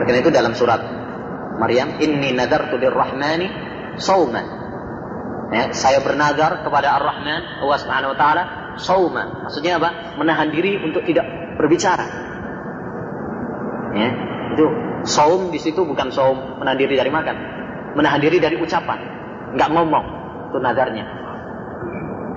Karena 0.05 0.19
itu 0.21 0.29
dalam 0.29 0.53
surat 0.53 0.77
Maryam, 1.57 1.97
"Inni 1.97 2.29
nadartu 2.29 2.77
lirrahmani 2.77 3.49
sauman." 3.97 4.45
Ya, 5.49 5.73
saya 5.73 6.05
bernazar 6.05 6.61
kepada 6.61 6.93
Ar-Rahman, 6.93 7.65
Allah 7.65 7.77
Subhanahu 7.81 8.13
wa 8.13 8.17
taala, 8.21 8.43
sauman. 8.77 9.49
Maksudnya 9.49 9.81
apa? 9.81 10.21
Menahan 10.21 10.53
diri 10.53 10.77
untuk 10.77 11.01
tidak 11.09 11.25
berbicara. 11.57 12.05
Ya, 13.97 14.09
itu 14.53 14.65
saum 15.09 15.49
di 15.49 15.57
situ 15.57 15.89
bukan 15.89 16.13
saum 16.13 16.61
menahan 16.61 16.77
diri 16.77 17.01
dari 17.01 17.09
makan, 17.09 17.35
menahan 17.97 18.21
diri 18.21 18.37
dari 18.37 18.61
ucapan, 18.61 19.01
nggak 19.57 19.69
ngomong, 19.73 20.05
itu 20.53 20.57
nadarnya. 20.61 21.18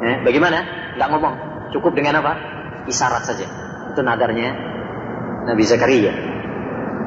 Ya, 0.03 0.19
bagaimana? 0.27 0.59
Nggak 0.99 1.09
ngomong, 1.15 1.35
cukup 1.71 1.95
dengan 1.95 2.19
apa? 2.19 2.33
Isyarat 2.91 3.23
saja. 3.23 3.47
Itu 3.95 4.03
nadarnya 4.03 4.51
Nabi 5.47 5.63
Zakaria. 5.63 6.11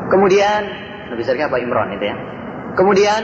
Kemudian 0.07 0.61
Nabi 1.11 1.21
Zakaria 1.27 1.51
apa 1.51 1.59
Imran 1.59 1.91
itu 1.99 2.05
ya. 2.07 2.15
Kemudian 2.79 3.21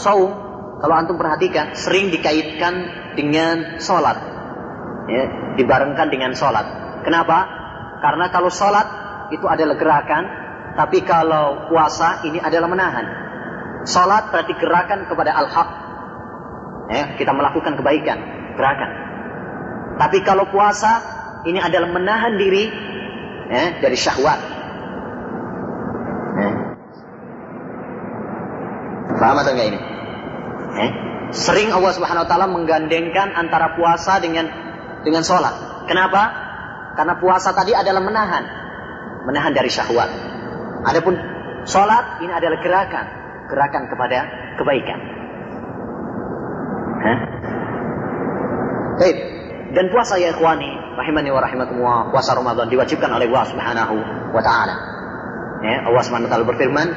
saum 0.00 0.32
kalau 0.80 0.94
antum 0.96 1.20
perhatikan 1.20 1.76
sering 1.76 2.08
dikaitkan 2.08 2.74
dengan 3.12 3.76
sholat, 3.76 4.16
ya, 5.12 5.24
dibarengkan 5.60 6.08
dengan 6.08 6.32
sholat. 6.32 6.64
Kenapa? 7.04 7.44
Karena 8.00 8.32
kalau 8.32 8.48
sholat 8.48 8.88
itu 9.28 9.44
adalah 9.44 9.76
gerakan, 9.76 10.24
tapi 10.72 11.04
kalau 11.04 11.68
puasa 11.68 12.24
ini 12.24 12.40
adalah 12.40 12.68
menahan. 12.70 13.06
Salat 13.84 14.28
berarti 14.28 14.56
gerakan 14.60 15.08
kepada 15.08 15.32
al-haq. 15.36 15.68
Ya, 16.90 17.04
kita 17.16 17.30
melakukan 17.30 17.78
kebaikan, 17.78 18.18
gerakan. 18.56 18.90
Tapi 20.00 20.18
kalau 20.24 20.48
puasa 20.48 21.02
ini 21.44 21.60
adalah 21.60 21.88
menahan 21.92 22.36
diri 22.40 22.64
ya, 23.50 23.64
dari 23.82 23.96
syahwat. 23.96 24.40
Ya. 26.40 26.50
Paham 29.20 29.36
atau 29.44 29.52
enggak 29.52 29.68
ini? 29.76 29.80
Ya. 30.78 30.88
Sering 31.30 31.70
Allah 31.70 31.92
Subhanahu 31.94 32.26
wa 32.26 32.28
taala 32.28 32.48
menggandengkan 32.50 33.36
antara 33.36 33.78
puasa 33.78 34.18
dengan 34.18 34.50
dengan 35.06 35.22
sholat. 35.22 35.86
Kenapa? 35.86 36.22
Karena 36.98 37.14
puasa 37.22 37.54
tadi 37.54 37.70
adalah 37.70 38.02
menahan 38.02 38.44
menahan 39.24 39.52
dari 39.52 39.68
syahwat. 39.68 40.10
Adapun 40.86 41.14
sholat 41.68 42.24
ini 42.24 42.32
adalah 42.32 42.58
gerakan, 42.64 43.06
gerakan 43.52 43.82
kepada 43.92 44.18
kebaikan. 44.56 45.00
Hah? 47.00 47.18
Baik. 49.00 49.16
Dan 49.72 49.88
puasa 49.88 50.20
ya 50.20 50.36
ikhwani, 50.36 50.68
rahimani 50.98 51.32
wa 51.32 51.40
rahimakumullah, 51.40 52.12
puasa 52.12 52.36
Ramadan 52.36 52.68
diwajibkan 52.68 53.08
oleh 53.08 53.32
Allah 53.32 53.44
Subhanahu 53.48 53.96
wa 54.36 54.42
taala. 54.44 54.76
Ya, 55.64 55.88
Allah 55.88 56.02
Subhanahu 56.04 56.28
wa 56.28 56.32
taala 56.36 56.44
berfirman, 56.44 56.88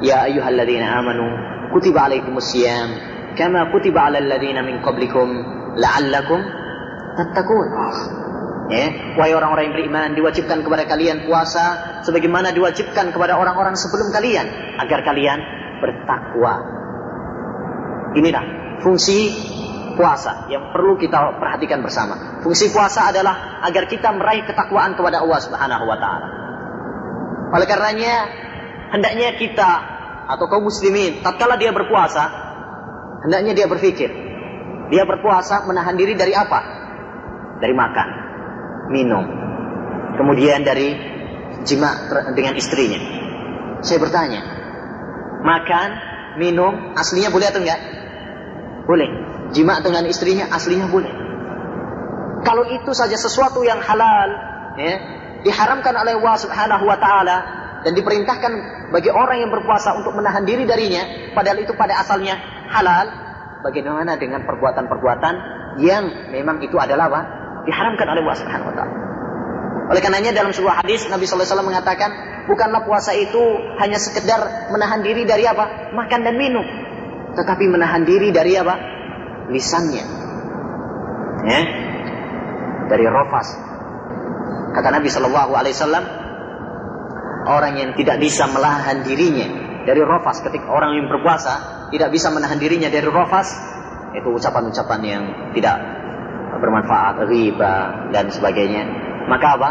"Ya 0.00 0.24
ayyuhalladzina 0.24 0.86
amanu, 0.96 1.28
kutiba 1.76 2.08
alaikumus 2.08 2.56
syiyam 2.56 2.96
kama 3.36 3.68
kutiba 3.68 4.08
alal 4.08 4.24
ladzina 4.24 4.64
min 4.64 4.80
qablikum 4.80 5.28
la'allakum 5.76 6.40
tattaqun." 7.20 7.68
Ya, 8.72 9.18
wahai 9.20 9.36
orang-orang 9.36 9.68
yang 9.68 9.76
beriman, 9.76 10.08
diwajibkan 10.16 10.64
kepada 10.64 10.88
kalian 10.88 11.28
puasa 11.28 12.00
sebagaimana 12.08 12.56
diwajibkan 12.56 13.12
kepada 13.12 13.36
orang-orang 13.36 13.76
sebelum 13.76 14.08
kalian 14.08 14.48
agar 14.80 15.04
kalian 15.04 15.42
bertakwa. 15.84 16.54
Inilah 18.16 18.44
fungsi 18.80 19.28
puasa 19.94 20.48
yang 20.52 20.70
perlu 20.72 20.98
kita 20.98 21.38
perhatikan 21.38 21.80
bersama. 21.84 22.42
Fungsi 22.44 22.72
puasa 22.72 23.10
adalah 23.12 23.62
agar 23.66 23.86
kita 23.86 24.12
meraih 24.12 24.44
ketakwaan 24.44 24.98
kepada 24.98 25.22
Allah 25.22 25.40
Subhanahu 25.40 25.84
wa 25.86 25.96
taala. 26.00 26.28
Oleh 27.52 27.66
karenanya 27.68 28.14
hendaknya 28.92 29.36
kita 29.36 29.70
atau 30.28 30.46
kaum 30.48 30.64
muslimin 30.64 31.20
tatkala 31.20 31.58
dia 31.60 31.74
berpuasa 31.74 32.24
hendaknya 33.26 33.52
dia 33.52 33.66
berpikir 33.68 34.22
dia 34.92 35.08
berpuasa 35.08 35.64
menahan 35.64 35.96
diri 35.96 36.12
dari 36.12 36.36
apa? 36.36 36.60
Dari 37.64 37.72
makan, 37.72 38.08
minum. 38.92 39.24
Kemudian 40.20 40.68
dari 40.68 40.92
jima 41.64 42.12
dengan 42.36 42.52
istrinya. 42.60 43.00
Saya 43.80 43.96
bertanya, 43.96 44.44
makan 45.40 45.88
minum, 46.36 46.92
aslinya 46.92 47.32
boleh 47.32 47.48
atau 47.48 47.64
enggak? 47.64 47.80
Boleh. 48.84 49.08
Jima 49.52 49.84
dengan 49.84 50.08
istrinya, 50.08 50.48
aslinya 50.48 50.88
boleh. 50.88 51.12
Kalau 52.42 52.64
itu 52.72 52.90
saja 52.96 53.14
sesuatu 53.14 53.62
yang 53.62 53.78
halal, 53.78 54.28
ya, 54.80 54.94
diharamkan 55.46 55.94
oleh 55.94 56.18
Allah 56.18 56.36
Subhanahu 56.40 56.84
wa 56.88 56.98
taala 56.98 57.36
dan 57.86 57.92
diperintahkan 57.94 58.52
bagi 58.90 59.10
orang 59.12 59.46
yang 59.46 59.50
berpuasa 59.52 59.94
untuk 59.94 60.16
menahan 60.16 60.42
diri 60.42 60.64
darinya, 60.64 61.32
padahal 61.36 61.62
itu 61.62 61.76
pada 61.76 62.00
asalnya 62.02 62.40
halal, 62.72 63.06
bagaimana 63.62 64.18
dengan 64.18 64.42
perbuatan-perbuatan 64.42 65.34
yang 65.78 66.32
memang 66.34 66.64
itu 66.64 66.74
adalah 66.80 67.12
apa? 67.12 67.20
Diharamkan 67.68 68.06
oleh 68.10 68.20
Allah 68.26 68.38
Subhanahu 68.40 68.70
wa 68.72 68.74
taala. 68.74 68.94
Oleh 69.92 70.00
karenanya 70.00 70.32
dalam 70.32 70.54
sebuah 70.54 70.82
hadis 70.82 71.06
Nabi 71.10 71.26
sallallahu 71.28 71.44
alaihi 71.44 71.52
wasallam 71.52 71.68
mengatakan, 71.68 72.10
bukanlah 72.48 72.80
puasa 72.88 73.12
itu 73.12 73.42
hanya 73.78 73.98
sekedar 74.00 74.72
menahan 74.72 75.04
diri 75.04 75.28
dari 75.28 75.44
apa? 75.46 75.92
Makan 75.94 76.20
dan 76.26 76.34
minum, 76.38 76.64
tetapi 77.36 77.64
menahan 77.70 78.02
diri 78.02 78.34
dari 78.34 78.56
apa? 78.56 78.91
Lisannya. 79.52 80.04
Ya. 81.46 81.60
Dari 82.88 83.04
rofas. 83.06 83.48
Kata 84.72 84.88
Nabi 84.88 85.08
sallallahu 85.12 85.52
alaihi 85.52 85.76
wasallam, 85.76 86.04
orang 87.46 87.74
yang 87.76 87.90
tidak 87.94 88.16
bisa 88.18 88.48
menahan 88.48 89.04
dirinya 89.04 89.48
dari 89.84 90.00
rofas 90.00 90.40
ketika 90.40 90.70
orang 90.70 90.96
yang 90.96 91.06
berpuasa 91.10 91.88
tidak 91.92 92.08
bisa 92.14 92.30
menahan 92.32 92.56
dirinya 92.56 92.88
dari 92.88 93.04
rofas 93.04 93.52
itu 94.16 94.28
ucapan-ucapan 94.28 95.00
yang 95.04 95.22
tidak 95.56 95.76
bermanfaat, 96.56 97.26
riba 97.26 98.08
dan 98.12 98.28
sebagainya. 98.28 98.84
Maka 99.28 99.46
apa? 99.58 99.70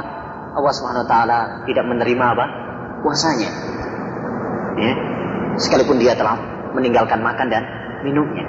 Allah 0.51 0.73
Subhanahu 0.75 1.05
wa 1.05 1.09
taala 1.09 1.39
tidak 1.65 1.85
menerima 1.87 2.25
apa? 2.37 2.45
puasanya. 3.01 3.49
Ya. 4.77 4.93
Sekalipun 5.57 5.97
dia 5.97 6.13
telah 6.13 6.37
meninggalkan 6.77 7.19
makan 7.19 7.49
dan 7.49 7.63
minumnya. 8.05 8.45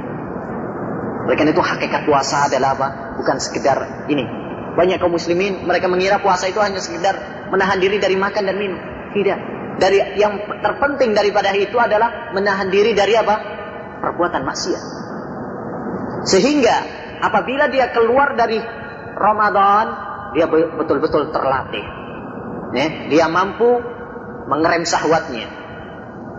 Oleh 1.23 1.39
itu 1.39 1.63
hakikat 1.63 2.03
puasa 2.03 2.51
adalah 2.51 2.75
apa? 2.75 2.89
Bukan 3.19 3.37
sekedar 3.39 4.07
ini. 4.11 4.27
Banyak 4.75 4.99
kaum 4.99 5.15
muslimin 5.15 5.63
mereka 5.63 5.87
mengira 5.87 6.19
puasa 6.19 6.49
itu 6.49 6.59
hanya 6.59 6.83
sekedar 6.83 7.47
menahan 7.53 7.79
diri 7.79 8.03
dari 8.03 8.19
makan 8.19 8.43
dan 8.43 8.57
minum. 8.59 8.81
Tidak. 9.13 9.39
Dari 9.79 10.19
yang 10.19 10.41
terpenting 10.61 11.15
daripada 11.15 11.53
itu 11.55 11.77
adalah 11.79 12.33
menahan 12.35 12.73
diri 12.73 12.97
dari 12.97 13.15
apa? 13.15 13.37
Perbuatan 14.03 14.43
maksiat. 14.43 14.85
Sehingga 16.27 16.77
apabila 17.23 17.71
dia 17.71 17.93
keluar 17.95 18.35
dari 18.35 18.59
Ramadan, 19.15 19.87
dia 20.35 20.49
betul-betul 20.51 21.31
terlatih. 21.31 21.87
Ya, 22.73 22.87
dia 23.13 23.27
mampu 23.29 23.79
mengerem 24.49 24.89
syahwatnya. 24.89 25.47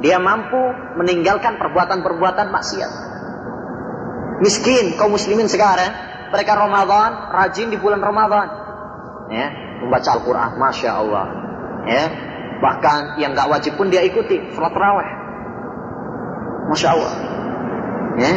Dia 0.01 0.17
mampu 0.17 0.59
meninggalkan 0.97 1.61
perbuatan-perbuatan 1.61 2.49
maksiat. 2.49 3.12
Miskin 4.43 4.99
kaum 4.99 5.15
muslimin 5.15 5.47
sekarang, 5.47 5.87
mereka 6.35 6.59
Ramadan, 6.59 7.31
rajin 7.31 7.71
di 7.71 7.79
bulan 7.79 8.03
Ramadan. 8.03 8.47
Ya, 9.31 9.47
membaca 9.79 10.19
Al-Qur'an, 10.19 10.59
Masya 10.59 10.91
Allah. 10.91 11.25
Ya, 11.87 12.03
bahkan 12.59 13.15
yang 13.23 13.31
nggak 13.31 13.47
wajib 13.47 13.79
pun 13.79 13.87
dia 13.87 14.03
ikuti, 14.03 14.51
sholat 14.51 14.75
raweh. 14.75 15.09
Masya 16.75 16.87
Allah. 16.91 17.13
Ya. 18.19 18.33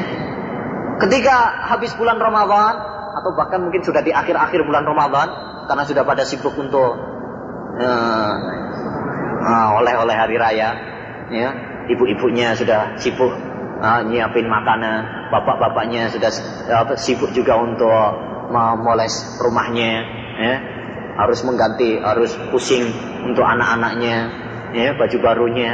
Ketika 1.02 1.36
habis 1.74 1.90
bulan 1.98 2.22
Ramadan, 2.22 2.74
atau 3.18 3.34
bahkan 3.34 3.66
mungkin 3.66 3.82
sudah 3.82 4.07
di 4.07 4.14
akhir-akhir 4.14 4.62
bulan 4.62 4.86
Ramadan, 4.86 5.28
karena 5.66 5.82
sudah 5.82 6.07
pada 6.07 6.22
sibuk 6.22 6.54
untuk 6.54 6.94
uh, 7.82 8.34
uh, 9.42 9.68
oleh-oleh 9.82 10.14
hari 10.14 10.38
raya, 10.38 10.70
ya, 11.34 11.48
ibu-ibunya 11.90 12.54
sudah 12.54 12.94
sibuk 12.94 13.34
uh, 13.81 14.01
nyiapin 14.07 14.49
makanan, 14.49 15.31
bapak-bapaknya 15.33 16.09
sudah 16.12 16.31
uh, 16.72 16.97
sibuk 16.97 17.33
juga 17.33 17.57
untuk 17.61 17.91
memoles 18.53 19.41
rumahnya, 19.43 19.93
ya, 20.39 20.55
harus 21.16 21.43
mengganti, 21.43 21.99
harus 21.99 22.37
pusing 22.53 22.89
untuk 23.27 23.43
anak-anaknya, 23.43 24.16
ya, 24.72 24.89
baju 24.95 25.16
barunya, 25.20 25.72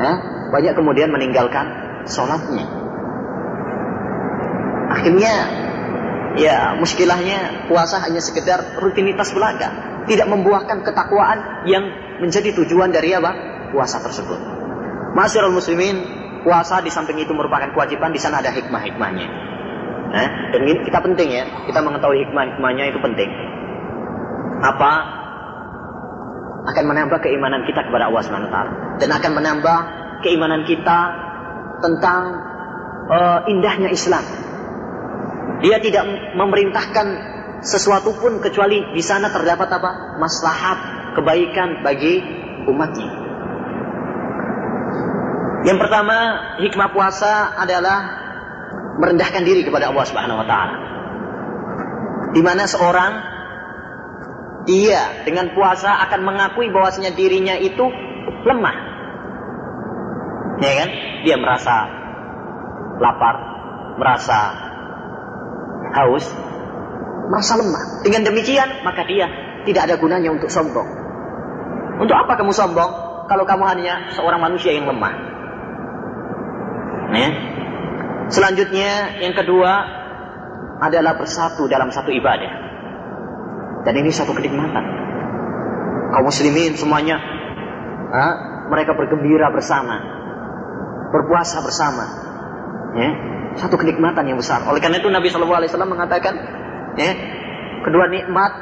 ya, 0.00 0.12
banyak 0.50 0.74
kemudian 0.74 1.10
meninggalkan 1.12 1.66
sholatnya. 2.08 2.66
Akhirnya 4.94 5.34
ya 6.34 6.74
muskilahnya 6.78 7.70
puasa 7.70 8.02
hanya 8.02 8.20
sekedar 8.22 8.78
rutinitas 8.78 9.30
belaka, 9.34 10.02
tidak 10.06 10.26
membuahkan 10.28 10.82
ketakwaan 10.82 11.66
yang 11.66 11.84
menjadi 12.20 12.54
tujuan 12.62 12.94
dari 12.94 13.14
apa? 13.14 13.54
puasa 13.74 13.98
tersebut. 13.98 14.38
Masyarul 15.18 15.50
muslimin, 15.50 16.23
puasa 16.44 16.84
di 16.84 16.92
samping 16.92 17.16
itu 17.18 17.32
merupakan 17.32 17.72
kewajiban, 17.72 18.12
di 18.12 18.20
sana 18.20 18.44
ada 18.44 18.52
hikmah-hikmahnya. 18.52 19.28
Nah, 20.14 20.28
dan 20.54 20.60
ini 20.62 20.84
kita 20.86 21.02
penting 21.02 21.28
ya, 21.32 21.44
kita 21.66 21.80
mengetahui 21.82 22.22
hikmah-hikmahnya 22.28 22.94
itu 22.94 23.00
penting. 23.02 23.30
Apa? 24.62 24.92
Akan 26.70 26.84
menambah 26.86 27.18
keimanan 27.18 27.66
kita 27.66 27.82
kepada 27.82 28.08
Allah 28.08 28.22
Subhanahu 28.24 28.52
taala 28.52 28.72
dan 29.02 29.10
akan 29.10 29.32
menambah 29.36 29.78
keimanan 30.22 30.62
kita 30.64 30.98
tentang 31.82 32.22
uh, 33.10 33.40
indahnya 33.50 33.90
Islam. 33.90 34.22
Dia 35.60 35.80
tidak 35.80 36.04
memerintahkan 36.36 37.06
sesuatu 37.64 38.12
pun 38.16 38.38
kecuali 38.38 38.92
di 38.92 39.02
sana 39.02 39.32
terdapat 39.32 39.68
apa? 39.80 40.20
Maslahat, 40.20 40.78
kebaikan 41.16 41.80
bagi 41.80 42.20
umatnya. 42.68 43.23
Yang 45.64 45.78
pertama, 45.80 46.16
hikmah 46.60 46.92
puasa 46.92 47.56
adalah 47.56 47.98
merendahkan 49.00 49.42
diri 49.48 49.64
kepada 49.64 49.88
Allah 49.88 50.04
Subhanahu 50.04 50.44
wa 50.44 50.46
taala. 50.46 50.76
Di 52.36 52.42
mana 52.44 52.68
seorang 52.68 53.12
dia 54.68 55.24
dengan 55.24 55.56
puasa 55.56 56.04
akan 56.08 56.20
mengakui 56.20 56.68
bahwasanya 56.68 57.16
dirinya 57.16 57.56
itu 57.56 57.84
lemah. 58.44 58.76
Ya 60.60 60.72
kan? 60.84 60.90
Dia 61.24 61.36
merasa 61.40 61.74
lapar, 63.00 63.36
merasa 63.96 64.38
haus, 65.96 66.24
merasa 67.32 67.56
lemah. 67.56 68.04
Dengan 68.04 68.22
demikian, 68.28 68.84
maka 68.84 69.08
dia 69.08 69.26
tidak 69.64 69.88
ada 69.88 69.94
gunanya 69.96 70.28
untuk 70.28 70.52
sombong. 70.52 70.86
Untuk 72.04 72.14
apa 72.14 72.36
kamu 72.36 72.52
sombong? 72.52 72.92
Kalau 73.24 73.48
kamu 73.48 73.64
hanya 73.64 74.12
seorang 74.12 74.44
manusia 74.44 74.76
yang 74.76 74.84
lemah. 74.84 75.33
Ya. 77.14 77.30
Selanjutnya, 78.28 79.20
yang 79.22 79.34
kedua 79.36 79.72
adalah 80.82 81.14
bersatu 81.14 81.70
dalam 81.70 81.92
satu 81.94 82.10
ibadah. 82.10 82.52
Dan 83.84 83.94
ini 84.00 84.10
satu 84.10 84.32
kenikmatan. 84.32 84.84
Kaum 86.14 86.24
muslimin 86.24 86.74
semuanya, 86.78 87.20
ha? 88.10 88.26
mereka 88.70 88.96
bergembira 88.96 89.52
bersama, 89.52 90.00
berpuasa 91.12 91.60
bersama. 91.62 92.04
Ya. 92.96 93.10
Satu 93.54 93.78
kenikmatan 93.78 94.26
yang 94.26 94.38
besar. 94.38 94.66
Oleh 94.66 94.82
karena 94.82 94.98
itu 94.98 95.06
Nabi 95.06 95.30
Shallallahu 95.30 95.58
Alaihi 95.62 95.70
Wasallam 95.70 95.92
mengatakan, 95.94 96.34
ya, 96.98 97.10
kedua 97.86 98.10
nikmat, 98.10 98.52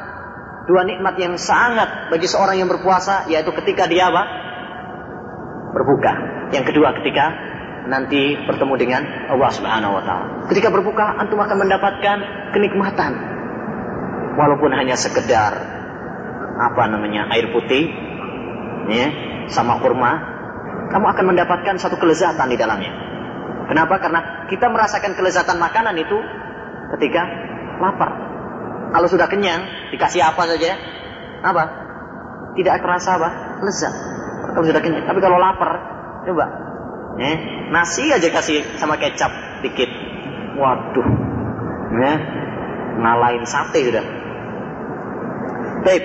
dua 0.69 0.85
nikmat 0.85 1.15
yang 1.17 1.35
sangat 1.41 2.13
bagi 2.13 2.29
seorang 2.29 2.61
yang 2.61 2.69
berpuasa, 2.69 3.25
yaitu 3.31 3.57
ketika 3.57 3.89
dia 3.89 4.13
apa? 4.13 4.23
Berbuka. 5.73 6.13
Yang 6.53 6.65
kedua 6.75 6.93
ketika 7.01 7.33
nanti 7.87 8.39
bertemu 8.47 8.75
dengan 8.79 9.03
Allah 9.31 9.51
Subhanahu 9.51 9.93
wa 9.99 10.03
taala. 10.07 10.27
Ketika 10.51 10.71
berbuka 10.71 11.19
antum 11.19 11.41
akan 11.41 11.59
mendapatkan 11.67 12.19
kenikmatan. 12.55 13.13
Walaupun 14.33 14.73
hanya 14.73 14.97
sekedar 14.97 15.53
apa 16.57 16.83
namanya 16.89 17.29
air 17.37 17.53
putih 17.53 17.85
ya, 18.89 19.07
sama 19.53 19.77
kurma, 19.85 20.13
kamu 20.89 21.07
akan 21.13 21.25
mendapatkan 21.37 21.77
satu 21.77 22.01
kelezatan 22.01 22.49
di 22.49 22.57
dalamnya. 22.57 22.93
Kenapa? 23.69 24.01
Karena 24.01 24.49
kita 24.49 24.73
merasakan 24.73 25.13
kelezatan 25.13 25.61
makanan 25.61 26.01
itu 26.01 26.17
ketika 26.97 27.23
lapar. 27.77 28.11
Kalau 28.93 29.09
sudah 29.09 29.29
kenyang, 29.29 29.93
dikasih 29.93 30.25
apa 30.25 30.43
saja, 30.49 30.77
apa? 31.45 31.65
Tidak 32.57 32.73
terasa 32.81 33.17
apa? 33.21 33.29
Lezat. 33.65 33.95
Kalau 34.53 34.65
sudah 34.65 34.81
kenyang. 34.81 35.05
Tapi 35.09 35.21
kalau 35.21 35.41
lapar, 35.41 35.77
coba 36.25 36.72
Eh, 37.21 37.37
nasi 37.69 38.09
aja 38.09 38.29
kasih 38.33 38.81
sama 38.81 38.97
kecap 38.97 39.29
dikit. 39.61 39.91
Waduh. 40.57 41.09
Ya. 42.01 42.15
Ngalahin 43.03 43.45
sate 43.45 43.85
sudah. 43.85 44.05
Baik. 45.85 46.05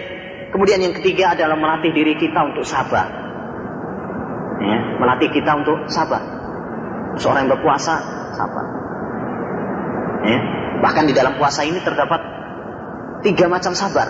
Kemudian 0.52 0.80
yang 0.80 0.96
ketiga 0.96 1.36
adalah 1.36 1.56
melatih 1.60 1.92
diri 1.92 2.16
kita 2.16 2.40
untuk 2.48 2.64
sabar. 2.64 3.08
Ya, 4.58 4.78
melatih 4.98 5.30
kita 5.30 5.54
untuk 5.54 5.86
sabar. 5.92 6.24
Seorang 7.20 7.46
yang 7.46 7.52
berpuasa 7.60 7.96
sabar. 8.34 8.66
Ya. 10.26 10.40
Bahkan 10.82 11.04
di 11.08 11.14
dalam 11.14 11.36
puasa 11.36 11.62
ini 11.68 11.78
terdapat 11.84 12.20
tiga 13.22 13.46
macam 13.52 13.76
sabar. 13.76 14.08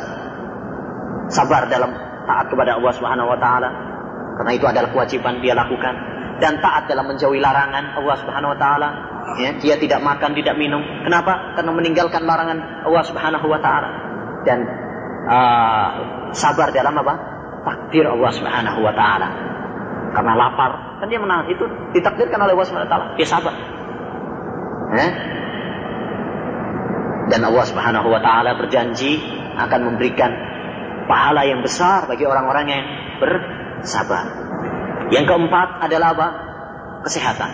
Sabar 1.28 1.68
dalam 1.68 1.92
taat 2.28 2.48
kepada 2.52 2.80
Allah 2.80 2.94
Subhanahu 2.96 3.28
wa 3.32 3.40
taala 3.40 3.70
karena 4.38 4.52
itu 4.54 4.66
adalah 4.70 4.90
kewajiban 4.94 5.42
dia 5.42 5.58
lakukan 5.58 5.96
dan 6.38 6.62
taat 6.62 6.86
dalam 6.86 7.10
menjauhi 7.10 7.42
larangan 7.42 7.98
Allah 7.98 8.16
Subhanahu 8.22 8.54
wa 8.54 8.60
taala. 8.60 8.90
Ya, 9.42 9.52
dia 9.60 9.76
tidak 9.76 10.00
makan, 10.00 10.38
tidak 10.38 10.56
minum. 10.56 10.80
Kenapa? 11.04 11.58
Karena 11.58 11.72
meninggalkan 11.74 12.24
larangan 12.24 12.88
Allah 12.88 13.04
Subhanahu 13.04 13.46
wa 13.50 13.60
taala. 13.60 13.90
Dan 14.46 14.60
uh, 15.28 15.90
sabar 16.32 16.72
dalam 16.72 16.96
apa? 16.96 17.14
Takdir 17.66 18.08
Allah 18.08 18.32
Subhanahu 18.32 18.80
wa 18.80 18.94
taala. 18.96 19.30
Karena 20.14 20.34
lapar, 20.40 20.72
kan 21.04 21.08
dia 21.12 21.20
menahan 21.20 21.52
itu 21.52 21.68
ditakdirkan 21.92 22.40
oleh 22.40 22.54
Allah 22.56 22.68
Subhanahu 22.70 22.88
wa 22.88 22.94
taala. 22.94 23.08
Dia 23.20 23.28
sabar. 23.28 23.54
Eh? 24.88 25.12
Dan 27.28 27.42
Allah 27.44 27.66
Subhanahu 27.68 28.08
wa 28.08 28.22
taala 28.24 28.56
berjanji 28.56 29.20
akan 29.58 29.80
memberikan 29.92 30.32
pahala 31.12 31.44
yang 31.44 31.60
besar 31.60 32.08
bagi 32.08 32.24
orang-orang 32.24 32.66
yang 32.72 32.86
bersabar. 33.20 34.47
Yang 35.14 35.26
keempat 35.32 35.70
adalah 35.88 36.08
apa? 36.16 36.28
Kesehatan. 37.08 37.52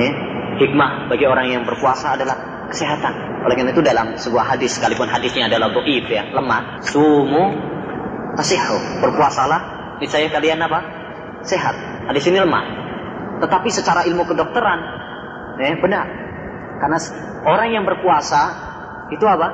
Eh? 0.00 0.12
Hikmah 0.54 1.10
bagi 1.10 1.26
orang 1.26 1.46
yang 1.50 1.62
berpuasa 1.66 2.14
adalah 2.14 2.66
kesehatan. 2.70 3.44
Oleh 3.44 3.54
karena 3.58 3.70
itu 3.74 3.82
dalam 3.84 4.16
sebuah 4.16 4.56
hadis, 4.56 4.78
sekalipun 4.78 5.10
hadisnya 5.10 5.50
adalah 5.50 5.68
doib 5.74 6.06
ya, 6.08 6.30
lemah. 6.32 6.80
Sumu 6.80 7.44
tasihu. 8.38 9.04
Berpuasalah, 9.04 9.60
niscaya 10.00 10.30
kalian 10.30 10.62
apa? 10.64 10.80
Sehat. 11.44 11.76
Hadis 12.08 12.24
ini 12.30 12.40
lemah. 12.40 12.64
Tetapi 13.44 13.68
secara 13.68 14.06
ilmu 14.08 14.24
kedokteran, 14.24 14.80
eh, 15.60 15.76
benar. 15.82 16.06
Karena 16.80 16.98
orang 17.44 17.68
yang 17.74 17.84
berpuasa 17.84 18.42
itu 19.12 19.24
apa? 19.26 19.48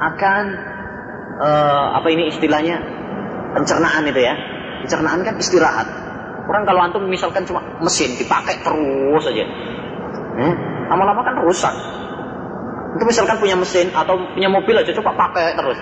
Akan 0.00 0.44
uh, 1.40 1.86
apa 2.00 2.08
ini 2.12 2.28
istilahnya 2.32 2.80
pencernaan 3.56 4.04
itu 4.08 4.20
ya. 4.20 4.34
Pencernaan 4.84 5.20
kan 5.22 5.34
istirahat. 5.36 5.86
Orang 6.50 6.66
kalau 6.66 6.80
antum 6.82 7.06
misalkan 7.06 7.46
cuma 7.46 7.62
mesin 7.78 8.18
dipakai 8.18 8.58
terus 8.64 9.22
aja, 9.22 9.44
eh, 10.40 10.54
lama-lama 10.90 11.22
kan 11.22 11.38
rusak. 11.46 11.70
Itu 12.98 13.06
misalkan 13.06 13.38
punya 13.38 13.54
mesin 13.54 13.94
atau 13.94 14.18
punya 14.34 14.50
mobil 14.50 14.74
aja 14.74 14.90
coba 14.90 15.14
pakai 15.14 15.54
terus, 15.54 15.78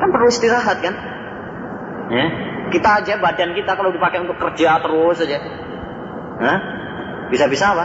kan 0.00 0.08
perlu 0.08 0.26
istirahat 0.32 0.80
kan? 0.80 0.94
Eh, 2.10 2.28
kita 2.72 3.04
aja 3.04 3.20
badan 3.20 3.52
kita 3.52 3.76
kalau 3.76 3.92
dipakai 3.92 4.24
untuk 4.24 4.40
kerja 4.40 4.80
terus 4.80 5.20
aja, 5.20 5.36
eh, 6.40 6.58
bisa-bisa 7.28 7.76
apa? 7.76 7.84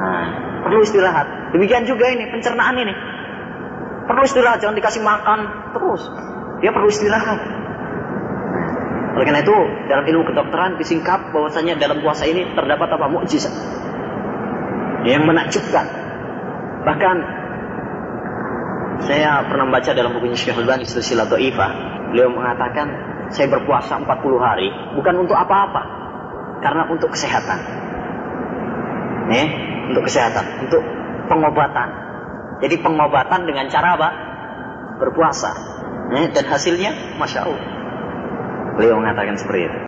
Nah, 0.00 0.26
perlu 0.68 0.84
istirahat. 0.84 1.52
Demikian 1.56 1.88
juga 1.88 2.12
ini 2.12 2.28
pencernaan 2.28 2.76
ini. 2.76 2.94
Perlu 4.04 4.20
istirahat, 4.26 4.60
jangan 4.60 4.76
dikasih 4.76 5.00
makan 5.00 5.38
terus. 5.72 6.02
Dia 6.60 6.76
perlu 6.76 6.92
istirahat. 6.92 7.59
Oleh 9.20 9.36
karena 9.36 9.44
itu, 9.44 9.52
dalam 9.84 10.04
ilmu 10.08 10.24
kedokteran 10.32 10.80
disingkap 10.80 11.28
bahwasanya 11.28 11.76
dalam 11.76 12.00
puasa 12.00 12.24
ini 12.24 12.56
terdapat 12.56 12.88
apa? 12.88 13.04
Mukjizat. 13.12 13.52
Yang 15.04 15.28
menakjubkan. 15.28 15.84
Bahkan 16.88 17.16
saya 19.04 19.44
pernah 19.44 19.68
membaca 19.68 19.92
dalam 19.92 20.16
bukunya 20.16 20.40
Syekh 20.40 20.56
Al-Bani 20.56 20.88
Silsilah 20.88 21.28
Dhaifah, 21.28 21.70
beliau 22.16 22.32
mengatakan 22.32 22.88
saya 23.28 23.52
berpuasa 23.52 24.00
40 24.00 24.08
hari 24.40 24.72
bukan 24.96 25.14
untuk 25.20 25.36
apa-apa, 25.36 25.82
karena 26.64 26.88
untuk 26.88 27.12
kesehatan. 27.12 27.60
Nih, 29.28 29.48
untuk 29.92 30.08
kesehatan, 30.08 30.64
untuk 30.64 30.80
pengobatan. 31.28 31.88
Jadi 32.64 32.80
pengobatan 32.80 33.44
dengan 33.44 33.68
cara 33.68 34.00
apa? 34.00 34.08
Berpuasa. 34.96 35.52
Eh, 36.08 36.32
dan 36.32 36.48
hasilnya, 36.48 37.20
masya 37.20 37.44
Allah. 37.44 37.79
Beliau 38.80 38.96
mengatakan 38.96 39.36
seperti 39.36 39.68
itu. 39.68 39.78